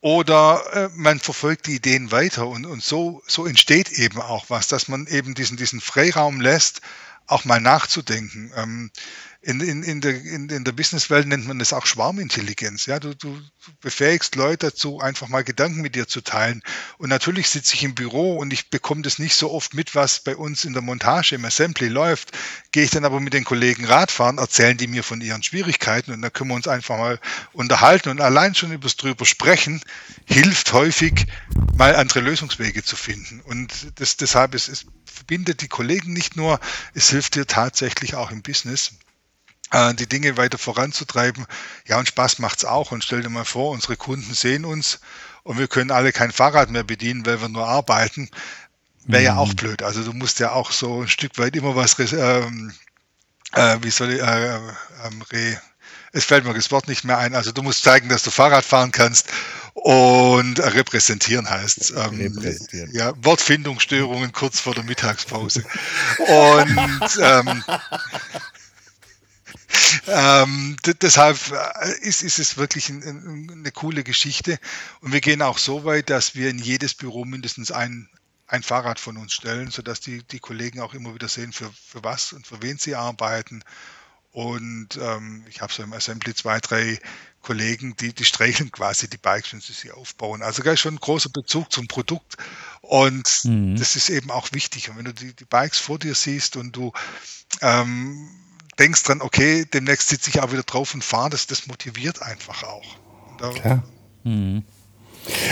[0.00, 4.66] Oder äh, man verfolgt die Ideen weiter und, und so, so entsteht eben auch was,
[4.66, 6.80] dass man eben diesen, diesen Freiraum lässt,
[7.30, 8.52] auch mal nachzudenken.
[8.56, 8.90] Ähm,
[9.42, 12.84] in, in, in, der, in, in der Businesswelt nennt man das auch Schwarmintelligenz.
[12.84, 13.40] Ja, du, du
[13.80, 16.62] befähigst Leute dazu, einfach mal Gedanken mit dir zu teilen.
[16.98, 20.20] Und natürlich sitze ich im Büro und ich bekomme das nicht so oft mit, was
[20.20, 22.32] bei uns in der Montage im Assembly läuft.
[22.72, 26.20] Gehe ich dann aber mit den Kollegen Radfahren, erzählen die mir von ihren Schwierigkeiten und
[26.20, 27.18] dann können wir uns einfach mal
[27.54, 29.80] unterhalten und allein schon übers drüber sprechen
[30.26, 31.26] hilft häufig,
[31.76, 33.40] mal andere Lösungswege zu finden.
[33.40, 36.60] Und das, deshalb es, es verbindet die Kollegen nicht nur,
[36.94, 38.92] es hilft dir tatsächlich auch im Business
[39.72, 41.46] äh, die Dinge weiter voranzutreiben.
[41.86, 42.92] Ja, und Spaß macht's auch.
[42.92, 45.00] Und stell dir mal vor, unsere Kunden sehen uns
[45.42, 48.30] und wir können alle kein Fahrrad mehr bedienen, weil wir nur arbeiten.
[49.04, 49.82] wäre ja auch blöd.
[49.82, 52.72] Also du musst ja auch so ein Stück weit immer was, ähm,
[53.52, 55.58] äh, wie soll ich, äh, ähm, re,
[56.12, 57.34] es fällt mir das Wort nicht mehr ein.
[57.34, 59.28] Also du musst zeigen, dass du Fahrrad fahren kannst
[59.74, 61.92] und repräsentieren heißt.
[61.96, 62.90] Ähm, repräsentieren.
[62.92, 65.64] Ja, Wortfindungsstörungen kurz vor der Mittagspause.
[66.18, 67.64] und ähm,
[70.06, 74.58] ähm, deshalb äh, ist, ist es wirklich ein, ein, eine coole Geschichte.
[75.00, 78.08] Und wir gehen auch so weit, dass wir in jedes Büro mindestens ein,
[78.46, 82.02] ein Fahrrad von uns stellen, sodass die, die Kollegen auch immer wieder sehen, für, für
[82.02, 83.62] was und für wen sie arbeiten.
[84.32, 86.98] Und ähm, ich habe so im Assembly zwei, drei
[87.42, 90.42] Kollegen, die, die streicheln quasi die Bikes, wenn sie sie aufbauen.
[90.42, 92.36] Also da ist schon ein großer Bezug zum Produkt.
[92.80, 93.76] Und mhm.
[93.76, 94.90] das ist eben auch wichtig.
[94.90, 96.92] Und wenn du die, die Bikes vor dir siehst und du
[97.60, 98.28] ähm,
[98.78, 102.62] denkst dran, okay, demnächst sitze ich auch wieder drauf und fahre, das, das motiviert einfach
[102.62, 102.96] auch.
[103.38, 103.82] Da, Klar.
[104.22, 104.62] Mhm.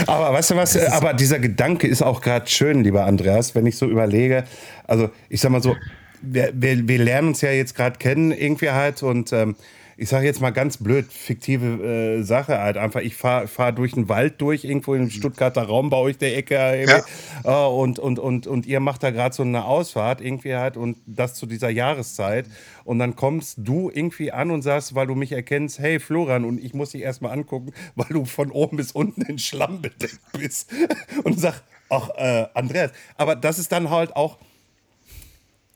[0.07, 3.77] Aber weißt du was, aber dieser Gedanke ist auch gerade schön, lieber Andreas, wenn ich
[3.77, 4.45] so überlege,
[4.85, 5.75] also ich sag mal so,
[6.21, 9.55] wir, wir, wir lernen uns ja jetzt gerade kennen irgendwie halt und ähm,
[10.01, 13.01] ich sage jetzt mal ganz blöd, fiktive äh, Sache halt einfach.
[13.01, 16.55] Ich fahre fahr durch den Wald durch, irgendwo im Stuttgarter Raum bei euch der Ecke.
[16.55, 17.03] Ja.
[17.43, 20.97] Äh, und, und, und, und ihr macht da gerade so eine Ausfahrt irgendwie halt und
[21.05, 22.45] das zu dieser Jahreszeit.
[22.85, 26.63] Und dann kommst du irgendwie an und sagst, weil du mich erkennst, hey Florian, und
[26.63, 30.71] ich muss dich erstmal angucken, weil du von oben bis unten in Schlamm bedeckt bist.
[31.25, 32.91] und sag, ach, äh, Andreas.
[33.17, 34.37] Aber das ist dann halt auch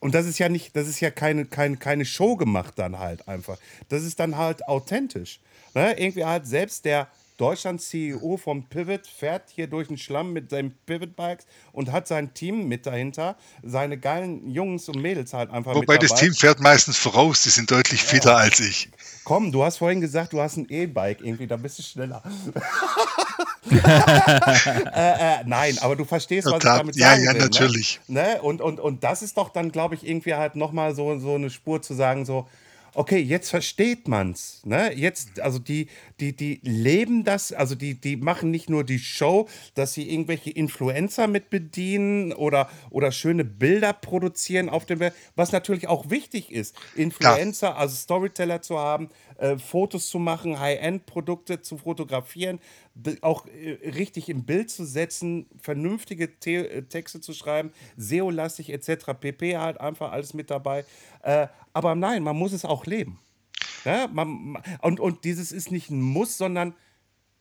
[0.03, 3.25] und das ist ja nicht, das ist ja keine, keine, keine Show gemacht dann halt
[3.29, 3.57] einfach.
[3.87, 5.39] Das ist dann halt authentisch.
[5.75, 5.97] Ne?
[5.97, 11.45] Irgendwie halt selbst der Deutschland-CEO vom Pivot fährt hier durch den Schlamm mit seinen Pivot-Bikes
[11.71, 16.13] und hat sein Team mit dahinter, seine geilen Jungs und Mädels halt einfach Wobei das
[16.15, 18.37] Team fährt meistens voraus, die sind deutlich fitter ja.
[18.39, 18.89] als ich.
[19.23, 22.21] Komm, du hast vorhin gesagt, du hast ein E-Bike irgendwie, da bist du schneller.
[23.71, 26.75] äh, äh, nein, aber du verstehst, was Total.
[26.75, 27.99] ich damit sagen Ja, ja, will, natürlich.
[28.07, 28.21] Ne?
[28.21, 28.41] ne?
[28.41, 31.49] Und, und, und das ist doch dann, glaube ich, irgendwie halt nochmal so, so eine
[31.49, 32.47] Spur zu sagen, so,
[32.95, 34.61] okay, jetzt versteht man's.
[34.65, 34.93] Ne?
[34.93, 35.87] Jetzt, also die,
[36.19, 40.51] die, die leben das, also die, die machen nicht nur die Show, dass sie irgendwelche
[40.51, 46.51] Influencer mit bedienen oder, oder schöne Bilder produzieren auf dem Welt, was natürlich auch wichtig
[46.51, 47.75] ist, Influencer, ja.
[47.75, 52.59] also Storyteller zu haben, äh, Fotos zu machen, High-End-Produkte zu fotografieren,
[53.21, 59.13] auch äh, richtig im Bild zu setzen, vernünftige The äh, Texte zu schreiben, SEO-lastig etc.
[59.19, 59.57] pp.
[59.57, 60.85] halt einfach alles mit dabei.
[61.21, 63.19] Äh, aber nein, man muss es auch leben.
[63.85, 66.75] Ja, man, und, und dieses ist nicht ein Muss, sondern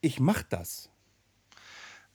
[0.01, 0.89] ich mache das.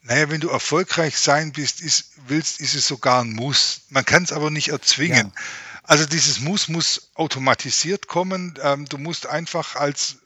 [0.02, 3.82] Naja, wenn du erfolgreich sein bist, ist, willst, ist es sogar ein Muss.
[3.90, 5.34] Man kann es aber nicht erzwingen.
[5.36, 5.42] Ja.
[5.84, 8.58] Also dieses Muss muss automatisiert kommen.
[8.62, 10.18] Ähm, du musst einfach als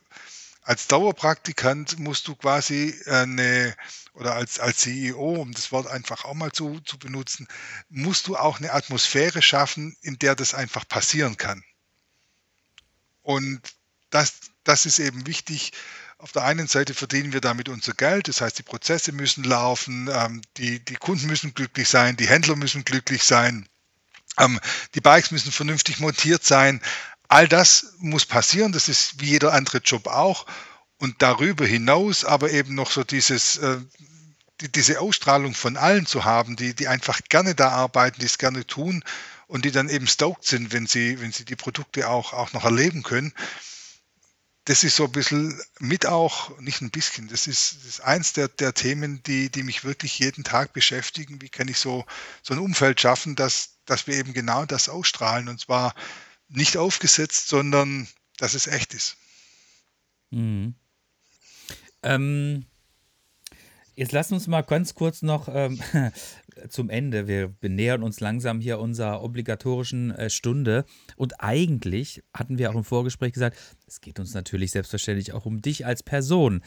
[0.64, 3.76] als Dauerpraktikant musst du quasi eine,
[4.14, 7.48] oder als, als CEO, um das Wort einfach auch mal zu, zu benutzen,
[7.90, 11.64] musst du auch eine Atmosphäre schaffen, in der das einfach passieren kann.
[13.24, 13.62] Und
[14.10, 14.34] das,
[14.64, 15.72] das ist eben wichtig.
[16.18, 20.08] Auf der einen Seite verdienen wir damit unser Geld, das heißt, die Prozesse müssen laufen,
[20.14, 23.68] ähm, die, die Kunden müssen glücklich sein, die Händler müssen glücklich sein,
[24.38, 24.60] ähm,
[24.94, 26.82] die Bikes müssen vernünftig montiert sein.
[27.32, 30.46] All das muss passieren, das ist wie jeder andere Job auch.
[30.98, 33.78] Und darüber hinaus aber eben noch so dieses, äh,
[34.60, 38.38] die, diese Ausstrahlung von allen zu haben, die, die einfach gerne da arbeiten, die es
[38.38, 39.02] gerne tun
[39.48, 42.66] und die dann eben stoked sind, wenn sie, wenn sie die Produkte auch, auch noch
[42.66, 43.34] erleben können.
[44.66, 48.34] Das ist so ein bisschen mit auch, nicht ein bisschen, das ist, das ist eins
[48.34, 51.42] der, der Themen, die, die mich wirklich jeden Tag beschäftigen.
[51.42, 52.06] Wie kann ich so,
[52.44, 55.96] so ein Umfeld schaffen, dass, dass wir eben genau das ausstrahlen und zwar
[56.52, 59.18] nicht aufgesetzt, sondern dass es echt ist.
[60.32, 60.76] Mhm.
[62.04, 62.66] Ähm,
[63.96, 65.80] jetzt lass uns mal ganz kurz noch ähm,
[66.70, 67.28] zum Ende.
[67.28, 70.86] Wir nähern uns langsam hier unserer obligatorischen äh, Stunde.
[71.16, 75.62] Und eigentlich hatten wir auch im Vorgespräch gesagt, es geht uns natürlich selbstverständlich auch um
[75.62, 76.62] dich als Person.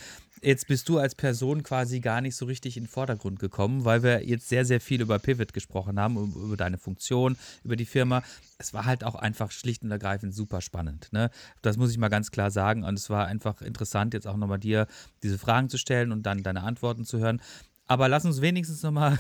[0.45, 4.03] Jetzt bist du als Person quasi gar nicht so richtig in den Vordergrund gekommen, weil
[4.03, 8.23] wir jetzt sehr, sehr viel über Pivot gesprochen haben, über deine Funktion, über die Firma.
[8.59, 11.09] Es war halt auch einfach schlicht und ergreifend super spannend.
[11.13, 11.31] Ne?
[11.63, 12.85] Das muss ich mal ganz klar sagen.
[12.85, 14.87] Und es war einfach interessant, jetzt auch nochmal dir
[15.23, 17.41] diese Fragen zu stellen und dann deine Antworten zu hören.
[17.87, 19.18] Aber lass uns wenigstens noch mal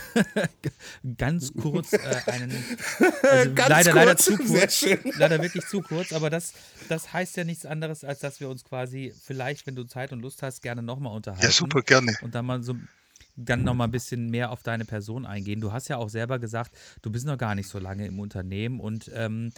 [1.18, 2.52] ganz kurz äh, einen.
[3.22, 4.86] Also leider, kurz, leider zu kurz.
[5.18, 6.12] Leider wirklich zu kurz.
[6.12, 6.54] Aber das,
[6.88, 10.20] das heißt ja nichts anderes, als dass wir uns quasi vielleicht, wenn du Zeit und
[10.20, 11.44] Lust hast, gerne nochmal unterhalten.
[11.44, 12.14] Ja, super, gerne.
[12.22, 12.74] Und dann mal so
[13.36, 15.60] dann noch mal ein bisschen mehr auf deine Person eingehen.
[15.60, 16.70] Du hast ja auch selber gesagt,
[17.02, 18.80] du bist noch gar nicht so lange im Unternehmen.
[18.80, 19.52] Und ähm,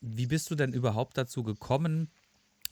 [0.00, 2.10] wie bist du denn überhaupt dazu gekommen,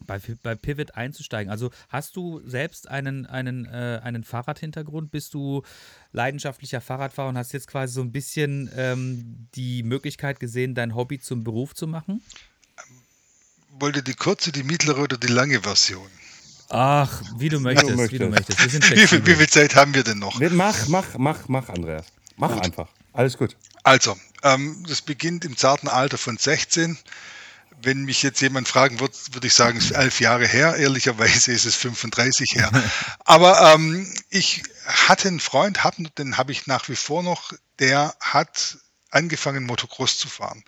[0.07, 1.51] bei, bei Pivot einzusteigen.
[1.51, 5.11] Also hast du selbst einen, einen, äh, einen Fahrradhintergrund?
[5.11, 5.63] Bist du
[6.13, 11.19] leidenschaftlicher Fahrradfahrer und hast jetzt quasi so ein bisschen ähm, die Möglichkeit gesehen, dein Hobby
[11.21, 12.23] zum Beruf zu machen?
[13.71, 16.09] Wollte die kurze, die mittlere oder die lange Version?
[16.69, 18.65] Ach, wie du möchtest, wie du möchtest.
[18.65, 18.91] Wie, du möchtest.
[18.91, 20.41] wie, viel, wie, viel, Zeit haben wir denn noch?
[20.51, 22.07] Mach, mach, mach, mach, Andreas.
[22.37, 22.65] Mach gut.
[22.65, 22.89] einfach.
[23.13, 23.57] Alles gut.
[23.83, 26.99] Also, ähm, das beginnt im zarten Alter von 16
[27.85, 30.77] wenn mich jetzt jemand fragen würde, würde ich sagen, es ist elf Jahre her.
[30.77, 32.71] Ehrlicherweise ist es 35 her.
[33.25, 38.15] Aber ähm, ich hatte einen Freund, hab, den habe ich nach wie vor noch, der
[38.21, 38.79] hat
[39.11, 40.65] angefangen, Motocross zu fahren.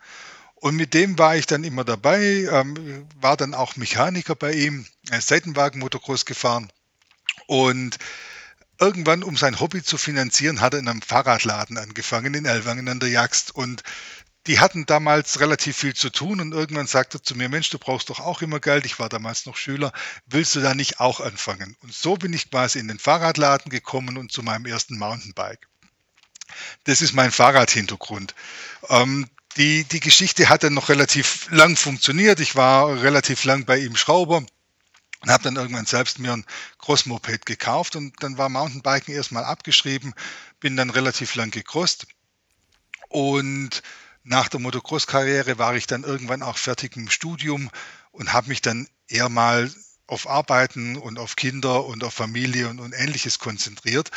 [0.54, 4.86] Und mit dem war ich dann immer dabei, ähm, war dann auch Mechaniker bei ihm,
[5.10, 6.72] Seitenwagen-Motocross gefahren.
[7.46, 7.98] Und
[8.80, 13.00] irgendwann, um sein Hobby zu finanzieren, hat er in einem Fahrradladen angefangen in Elwangen an
[13.00, 13.54] der Jagst.
[13.54, 13.82] Und
[14.46, 18.10] die hatten damals relativ viel zu tun und irgendwann sagte zu mir, Mensch, du brauchst
[18.10, 18.86] doch auch immer Geld.
[18.86, 19.92] Ich war damals noch Schüler.
[20.26, 21.76] Willst du da nicht auch anfangen?
[21.82, 25.66] Und so bin ich quasi in den Fahrradladen gekommen und zu meinem ersten Mountainbike.
[26.84, 28.34] Das ist mein Fahrradhintergrund.
[28.88, 32.40] Ähm, die, die Geschichte hat dann noch relativ lang funktioniert.
[32.40, 34.44] Ich war relativ lang bei ihm Schrauber
[35.22, 36.44] und habe dann irgendwann selbst mir ein
[36.78, 40.14] Crossmoped gekauft und dann war Mountainbiken erstmal abgeschrieben,
[40.60, 42.06] bin dann relativ lang gecrossed
[43.08, 43.82] und
[44.26, 47.70] nach der Motocross-Karriere war ich dann irgendwann auch fertig im Studium
[48.10, 49.70] und habe mich dann eher mal
[50.08, 54.10] auf Arbeiten und auf Kinder und auf Familie und, und ähnliches konzentriert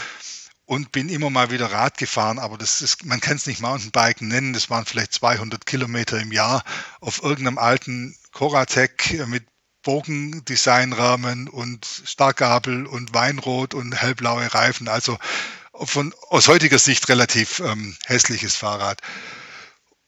[0.66, 4.28] und bin immer mal wieder Rad gefahren, aber das ist, man kann es nicht Mountainbiken
[4.28, 6.64] nennen, das waren vielleicht 200 Kilometer im Jahr
[7.01, 9.45] auf irgendeinem alten Coratec mit
[9.84, 15.18] Bogendesignrahmen und Starkgabel und Weinrot und hellblaue Reifen, also
[15.74, 19.01] von, aus heutiger Sicht relativ ähm, hässliches Fahrrad.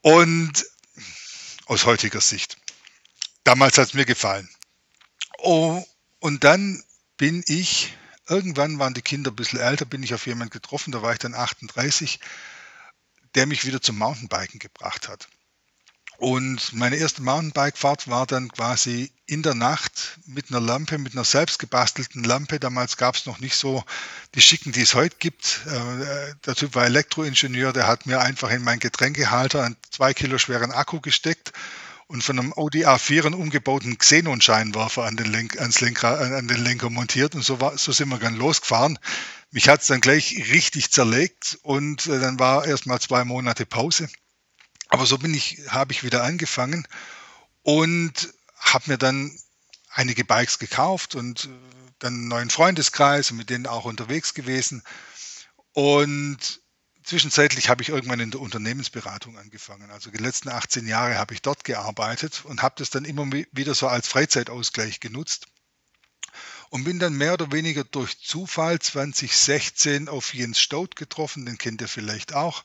[0.02, 0.66] Und
[1.66, 2.56] aus heutiger Sicht.
[3.44, 4.48] Damals hat es mir gefallen.
[5.38, 5.84] Oh,
[6.20, 6.82] und dann
[7.16, 7.96] bin ich,
[8.28, 11.18] irgendwann waren die Kinder ein bisschen älter, bin ich auf jemanden getroffen, da war ich
[11.18, 12.20] dann 38,
[13.34, 15.28] der mich wieder zum Mountainbiken gebracht hat.
[16.22, 21.24] Und meine erste Mountainbike-Fahrt war dann quasi in der Nacht mit einer Lampe, mit einer
[21.24, 22.60] selbstgebastelten Lampe.
[22.60, 23.82] Damals gab es noch nicht so
[24.36, 25.62] die Schicken, die es heute gibt.
[25.66, 30.38] Äh, der Typ war Elektroingenieur, der hat mir einfach in meinen Getränkehalter einen zwei Kilo
[30.38, 31.54] schweren Akku gesteckt
[32.06, 36.62] und von einem Audi A4 einen umgebauten Xenon-Scheinwerfer an den, Lenk, ans Lenker, an den
[36.62, 38.96] Lenker montiert und so, war, so sind wir dann losgefahren.
[39.50, 43.66] Mich hat es dann gleich richtig zerlegt und äh, dann war erst mal zwei Monate
[43.66, 44.08] Pause.
[44.92, 46.86] Aber so bin ich, habe ich wieder angefangen
[47.62, 49.34] und habe mir dann
[49.88, 51.48] einige Bikes gekauft und äh,
[51.98, 54.82] dann einen neuen Freundeskreis und mit denen auch unterwegs gewesen.
[55.72, 56.60] Und
[57.04, 59.90] zwischenzeitlich habe ich irgendwann in der Unternehmensberatung angefangen.
[59.90, 63.74] Also die letzten 18 Jahre habe ich dort gearbeitet und habe das dann immer wieder
[63.74, 65.46] so als Freizeitausgleich genutzt.
[66.68, 71.80] Und bin dann mehr oder weniger durch Zufall 2016 auf Jens Staud getroffen, den kennt
[71.80, 72.62] ihr vielleicht auch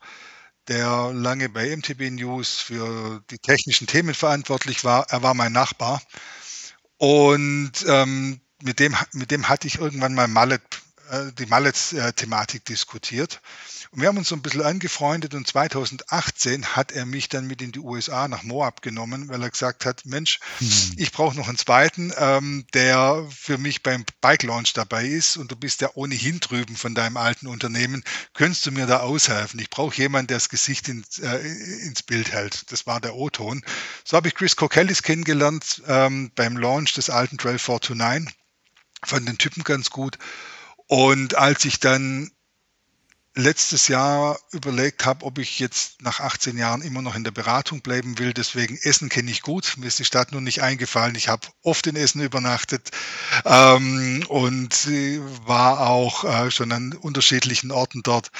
[0.67, 5.05] der lange bei MTB News für die technischen Themen verantwortlich war.
[5.09, 6.01] Er war mein Nachbar.
[6.97, 10.61] Und ähm, mit, dem, mit dem hatte ich irgendwann mal Mallet,
[11.39, 13.41] die Mallet-Thematik diskutiert.
[13.91, 17.61] Und wir haben uns so ein bisschen angefreundet und 2018 hat er mich dann mit
[17.61, 20.93] in die USA nach Moab genommen, weil er gesagt hat, Mensch, mhm.
[20.97, 25.51] ich brauche noch einen zweiten, ähm, der für mich beim Bike Launch dabei ist und
[25.51, 28.03] du bist ja ohnehin drüben von deinem alten Unternehmen,
[28.33, 29.59] könntest du mir da aushelfen?
[29.59, 32.71] Ich brauche jemanden, der das Gesicht ins, äh, ins Bild hält.
[32.71, 33.63] Das war der O-Ton.
[34.03, 38.35] So habe ich Chris Cokellis kennengelernt ähm, beim Launch des alten Trail 429.
[39.03, 40.17] Fand den Typen ganz gut.
[40.87, 42.31] Und als ich dann
[43.37, 47.81] letztes Jahr überlegt habe, ob ich jetzt nach 18 Jahren immer noch in der Beratung
[47.81, 48.33] bleiben will.
[48.33, 49.75] Deswegen Essen kenne ich gut.
[49.77, 51.15] Mir ist die Stadt nur nicht eingefallen.
[51.15, 52.89] Ich habe oft in Essen übernachtet
[53.45, 54.87] ähm, und
[55.45, 58.31] war auch äh, schon an unterschiedlichen Orten dort.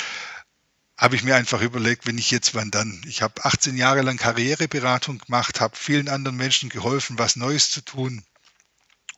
[0.97, 2.99] Habe ich mir einfach überlegt, wenn ich jetzt, wann dann?
[3.05, 7.81] Ich habe 18 Jahre lang Karriereberatung gemacht, habe vielen anderen Menschen geholfen, was Neues zu
[7.81, 8.23] tun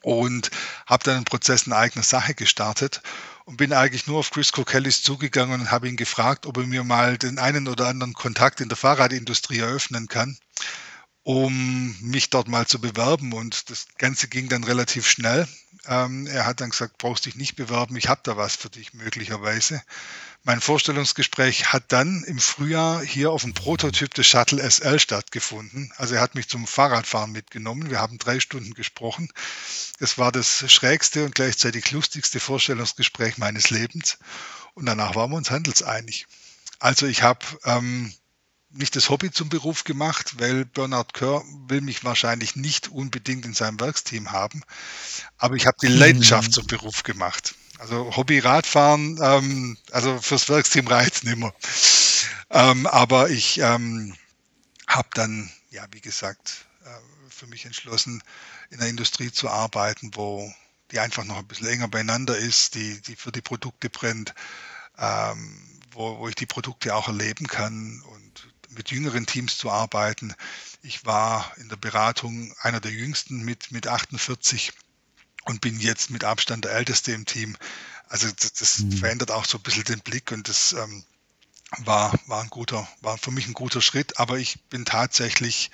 [0.04, 0.50] und
[0.86, 3.02] habe dann einen Prozess in eigener Sache gestartet
[3.46, 6.84] und bin eigentlich nur auf Chris Cokellis zugegangen und habe ihn gefragt, ob er mir
[6.84, 10.38] mal den einen oder anderen Kontakt in der Fahrradindustrie eröffnen kann,
[11.24, 13.34] um mich dort mal zu bewerben.
[13.34, 15.48] Und das Ganze ging dann relativ schnell.
[15.90, 18.94] Ähm, er hat dann gesagt, brauchst dich nicht bewerben, ich habe da was für dich
[18.94, 19.82] möglicherweise.
[20.44, 25.92] Mein Vorstellungsgespräch hat dann im Frühjahr hier auf dem Prototyp des Shuttle SL stattgefunden.
[25.98, 27.90] Also er hat mich zum Fahrradfahren mitgenommen.
[27.90, 29.30] Wir haben drei Stunden gesprochen.
[30.00, 34.20] Das war das schrägste und gleichzeitig lustigste Vorstellungsgespräch meines Lebens.
[34.76, 36.28] Und danach waren wir uns handelseinig.
[36.78, 38.14] Also ich habe ähm,
[38.72, 43.54] nicht das Hobby zum Beruf gemacht, weil Bernard Kerr will mich wahrscheinlich nicht unbedingt in
[43.54, 44.62] seinem Werksteam haben.
[45.38, 47.56] Aber ich habe die Leidenschaft zum Beruf gemacht.
[47.80, 51.54] Also Hobby Radfahren, ähm, also fürs Werksteam reizt nicht mehr.
[52.50, 54.16] Ähm, aber ich ähm,
[54.88, 56.90] habe dann, ja, wie gesagt, äh,
[57.30, 58.22] für mich entschlossen,
[58.70, 60.54] in der Industrie zu arbeiten, wo
[60.92, 64.34] die einfach noch ein bisschen enger beieinander ist, die, die für die Produkte brennt,
[64.98, 68.19] ähm, wo, wo ich die Produkte auch erleben kann und
[68.80, 70.34] mit jüngeren Teams zu arbeiten.
[70.82, 74.72] Ich war in der Beratung einer der jüngsten mit, mit 48
[75.44, 77.58] und bin jetzt mit Abstand der Älteste im Team.
[78.08, 78.94] Also das, das mhm.
[78.94, 81.04] verändert auch so ein bisschen den Blick und das ähm,
[81.80, 85.72] war, war ein guter, war für mich ein guter Schritt, aber ich bin tatsächlich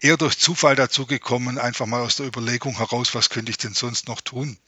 [0.00, 3.74] eher durch Zufall dazu gekommen, einfach mal aus der Überlegung heraus, was könnte ich denn
[3.74, 4.58] sonst noch tun?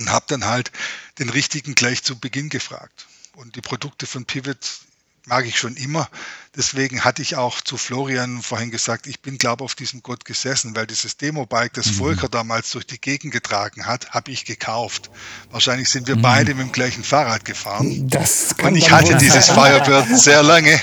[0.00, 0.72] Und habe dann halt
[1.20, 3.06] den richtigen gleich zu Beginn gefragt.
[3.36, 4.80] Und die Produkte von Pivot
[5.26, 6.08] mag ich schon immer.
[6.56, 10.76] Deswegen hatte ich auch zu Florian vorhin gesagt, ich bin, glaube auf diesem Gott gesessen,
[10.76, 11.94] weil dieses Demo-Bike, das mhm.
[11.94, 15.10] Volker damals durch die Gegend getragen hat, habe ich gekauft.
[15.50, 16.22] Wahrscheinlich sind wir mhm.
[16.22, 18.08] beide mit dem gleichen Fahrrad gefahren.
[18.08, 20.78] Das kann Und ich hatte dieses Firebird sehr lange.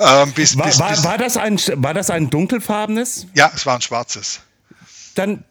[0.00, 3.26] Ähm, bis, war, bis, war, bis war, das ein, war das ein dunkelfarbenes?
[3.34, 4.40] Ja, es war ein schwarzes.
[5.14, 5.44] Dann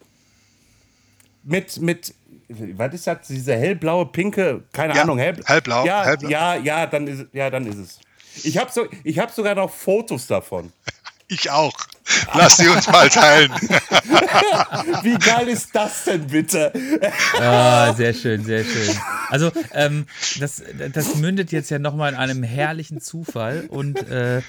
[1.44, 2.14] mit, mit
[2.76, 6.28] was ist das, diese hellblaue, pinke, keine ja, Ahnung, hell, hellblau, ja, hellblau.
[6.28, 7.98] Ja, ja, dann ist, ja, dann ist es.
[8.44, 10.72] Ich habe so, hab sogar noch Fotos davon.
[11.28, 11.72] Ich auch.
[12.34, 13.50] Lass sie uns mal teilen.
[15.02, 16.72] Wie geil ist das denn bitte?
[17.38, 18.94] Ah, sehr schön, sehr schön.
[19.30, 20.06] Also, ähm,
[20.38, 24.42] das, das mündet jetzt ja nochmal in einem herrlichen Zufall und äh,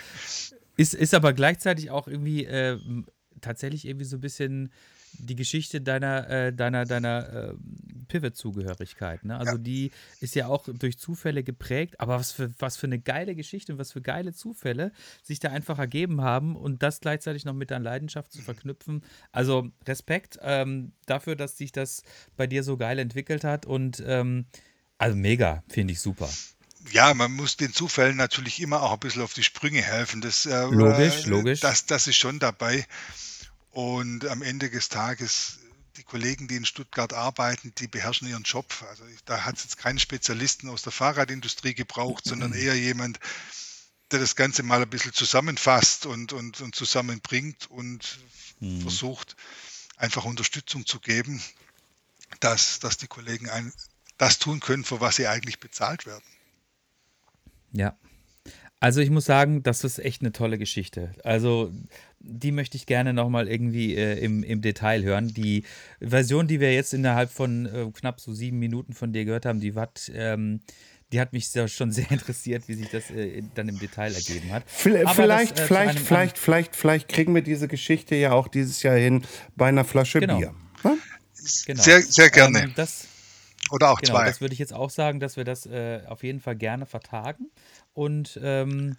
[0.76, 2.78] ist, ist aber gleichzeitig auch irgendwie äh,
[3.40, 4.72] tatsächlich irgendwie so ein bisschen
[5.20, 7.54] die Geschichte deiner, äh, deiner, deiner äh,
[8.08, 9.24] Pivot-Zugehörigkeit.
[9.24, 9.38] Ne?
[9.38, 9.58] Also ja.
[9.58, 13.74] die ist ja auch durch Zufälle geprägt, aber was für, was für eine geile Geschichte
[13.74, 14.92] und was für geile Zufälle
[15.22, 19.04] sich da einfach ergeben haben und das gleichzeitig noch mit deiner Leidenschaft zu verknüpfen.
[19.32, 22.04] Also Respekt ähm, dafür, dass sich das
[22.38, 24.46] bei dir so geil entwickelt hat und ähm,
[24.98, 26.30] also mega, finde ich super
[26.92, 30.22] ja, man muss den Zufällen natürlich immer auch ein bisschen auf die Sprünge helfen.
[30.22, 31.60] Das, äh, logisch, logisch.
[31.62, 32.86] Das, das ist schon dabei.
[33.74, 35.58] Und am Ende des Tages,
[35.98, 38.72] die Kollegen, die in Stuttgart arbeiten, die beherrschen ihren Job.
[38.88, 43.20] Also da hat es jetzt keinen Spezialisten aus der Fahrradindustrie gebraucht, sondern eher jemand,
[44.12, 48.20] der das Ganze mal ein bisschen zusammenfasst und, und, und zusammenbringt und
[48.60, 48.82] mhm.
[48.82, 49.36] versucht,
[49.98, 51.42] einfach Unterstützung zu geben,
[52.42, 53.74] dass, dass die Kollegen ein,
[54.20, 56.24] das tun können, für was sie eigentlich bezahlt werden.
[57.72, 57.98] Ja,
[58.84, 61.14] also ich muss sagen, das ist echt eine tolle Geschichte.
[61.24, 61.72] Also
[62.20, 65.30] die möchte ich gerne nochmal irgendwie äh, im, im Detail hören.
[65.30, 65.64] Die
[66.02, 69.62] Version, die wir jetzt innerhalb von äh, knapp so sieben Minuten von dir gehört haben,
[69.62, 70.60] die hat, ähm,
[71.14, 74.52] die hat mich sehr, schon sehr interessiert, wie sich das äh, dann im Detail ergeben
[74.52, 74.66] hat.
[74.68, 78.84] Vielleicht, vielleicht, das, äh, vielleicht, vielleicht, vielleicht, vielleicht kriegen wir diese Geschichte ja auch dieses
[78.84, 79.24] Jahr hin
[79.56, 80.40] bei einer Flasche genau.
[80.40, 80.54] Bier.
[81.66, 81.82] Genau.
[81.82, 82.64] Sehr, sehr gerne.
[82.64, 83.08] Ähm, das,
[83.72, 84.26] Oder auch genau, zwei.
[84.26, 87.52] Das würde ich jetzt auch sagen, dass wir das äh, auf jeden Fall gerne vertagen.
[87.94, 88.98] Und ähm,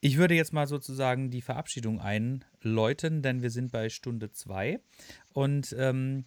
[0.00, 4.80] ich würde jetzt mal sozusagen die Verabschiedung einläuten, denn wir sind bei Stunde zwei.
[5.32, 6.24] Und ähm,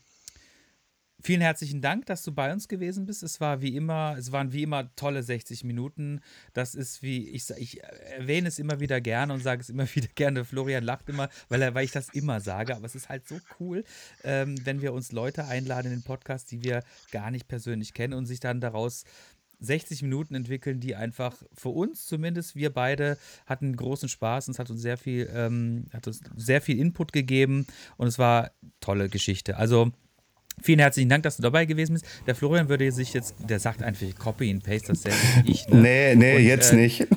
[1.24, 3.24] vielen herzlichen Dank, dass du bei uns gewesen bist.
[3.24, 6.20] Es war wie immer, es waren wie immer tolle 60 Minuten.
[6.54, 10.10] Das ist wie, ich, ich erwähne es immer wieder gerne und sage es immer wieder
[10.16, 10.44] gerne.
[10.44, 12.76] Florian lacht immer, weil, er, weil ich das immer sage.
[12.76, 13.84] Aber es ist halt so cool,
[14.24, 18.14] ähm, wenn wir uns Leute einladen in den Podcast, die wir gar nicht persönlich kennen
[18.14, 19.06] und sich dann daraus
[19.62, 24.60] 60 Minuten entwickeln, die einfach für uns zumindest, wir beide hatten großen Spaß und es
[24.60, 28.52] hat uns sehr viel, ähm, hat uns sehr viel Input gegeben und es war
[28.82, 29.56] tolle Geschichte.
[29.56, 29.94] Also
[30.62, 32.06] Vielen herzlichen Dank, dass du dabei gewesen bist.
[32.26, 35.68] Der Florian würde sich jetzt, der sagt einfach Copy and Paste dasselbe wie ich.
[35.68, 35.82] Ne?
[35.82, 37.02] Nee, nee, Und, jetzt äh, nicht.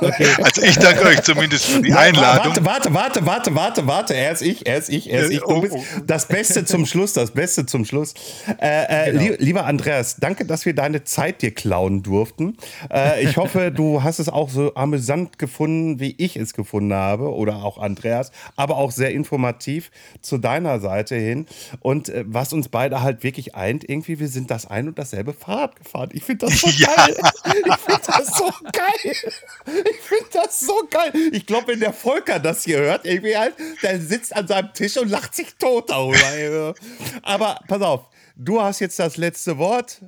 [0.00, 0.26] okay.
[0.42, 2.64] Also ich danke euch zumindest für die Einladung.
[2.64, 5.40] Warte, warte, warte, warte, warte, Er ist ich, er ist ich, er ist ich.
[5.40, 5.76] Du bist
[6.06, 8.14] das Beste zum Schluss, das Beste zum Schluss.
[8.60, 9.34] Äh, äh, genau.
[9.38, 12.56] Lieber Andreas, danke, dass wir deine Zeit dir klauen durften.
[12.90, 17.32] Äh, ich hoffe, du hast es auch so amüsant gefunden, wie ich es gefunden habe,
[17.32, 21.46] oder auch Andreas, aber auch sehr informativ zu deiner Seite hin.
[21.80, 25.34] Und äh, was uns beide halt wirklich eint, irgendwie, wir sind das ein und dasselbe
[25.34, 26.08] Fahrrad gefahren.
[26.12, 26.94] Ich finde das so ja.
[26.94, 27.16] geil.
[27.44, 28.94] Ich finde das so geil.
[29.04, 31.12] Ich finde das so geil.
[31.32, 34.96] Ich glaube, wenn der Volker das hier hört, irgendwie halt, der sitzt an seinem Tisch
[34.96, 36.74] und lacht sich tot darüber.
[37.22, 40.00] Aber pass auf, du hast jetzt das letzte Wort.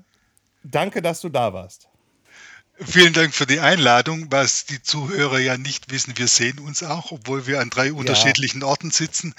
[0.63, 1.89] Danke, dass du da warst.
[2.79, 4.27] Vielen Dank für die Einladung.
[4.31, 8.61] Was die Zuhörer ja nicht wissen, wir sehen uns auch, obwohl wir an drei unterschiedlichen
[8.61, 8.67] ja.
[8.67, 9.35] Orten sitzen.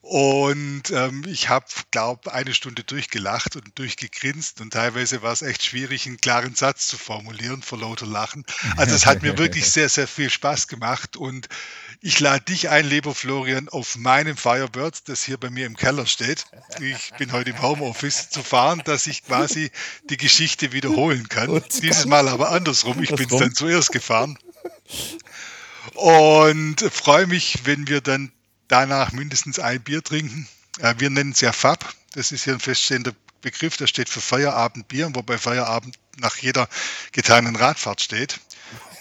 [0.00, 5.64] Und ähm, ich habe, glaube eine Stunde durchgelacht und durchgegrinst und teilweise war es echt
[5.64, 8.44] schwierig, einen klaren Satz zu formulieren vor lauter Lachen.
[8.76, 11.48] Also es hat mir wirklich sehr, sehr viel Spaß gemacht und
[12.00, 16.06] Ich lade dich ein, lieber Florian, auf meinem Firebird, das hier bei mir im Keller
[16.06, 16.44] steht.
[16.80, 19.72] Ich bin heute im Homeoffice zu fahren, dass ich quasi
[20.08, 21.60] die Geschichte wiederholen kann.
[21.82, 23.02] Dieses Mal aber andersrum.
[23.02, 24.38] Ich bin es dann zuerst gefahren.
[25.94, 28.30] Und freue mich, wenn wir dann
[28.68, 30.48] danach mindestens ein Bier trinken.
[30.80, 31.84] Äh, wir nennen es ja FAB.
[32.14, 36.68] Das ist hier ein feststehender Begriff, der steht für Feierabendbier, wobei Feierabend nach jeder
[37.12, 38.40] getanen Radfahrt steht.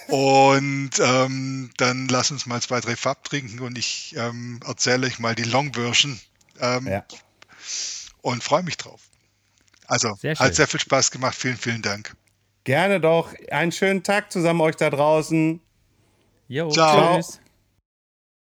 [0.07, 5.19] Und ähm, dann lass uns mal zwei, drei Fab trinken und ich ähm, erzähle euch
[5.19, 6.19] mal die Long Version
[6.61, 7.05] ähm, ja.
[8.21, 9.01] und freue mich drauf.
[9.85, 11.35] Also sehr hat sehr viel Spaß gemacht.
[11.35, 12.15] Vielen, vielen Dank.
[12.63, 13.33] Gerne doch.
[13.51, 15.59] Einen schönen Tag zusammen euch da draußen.
[16.47, 17.17] Jo, Ciao.
[17.17, 17.39] Tschüss.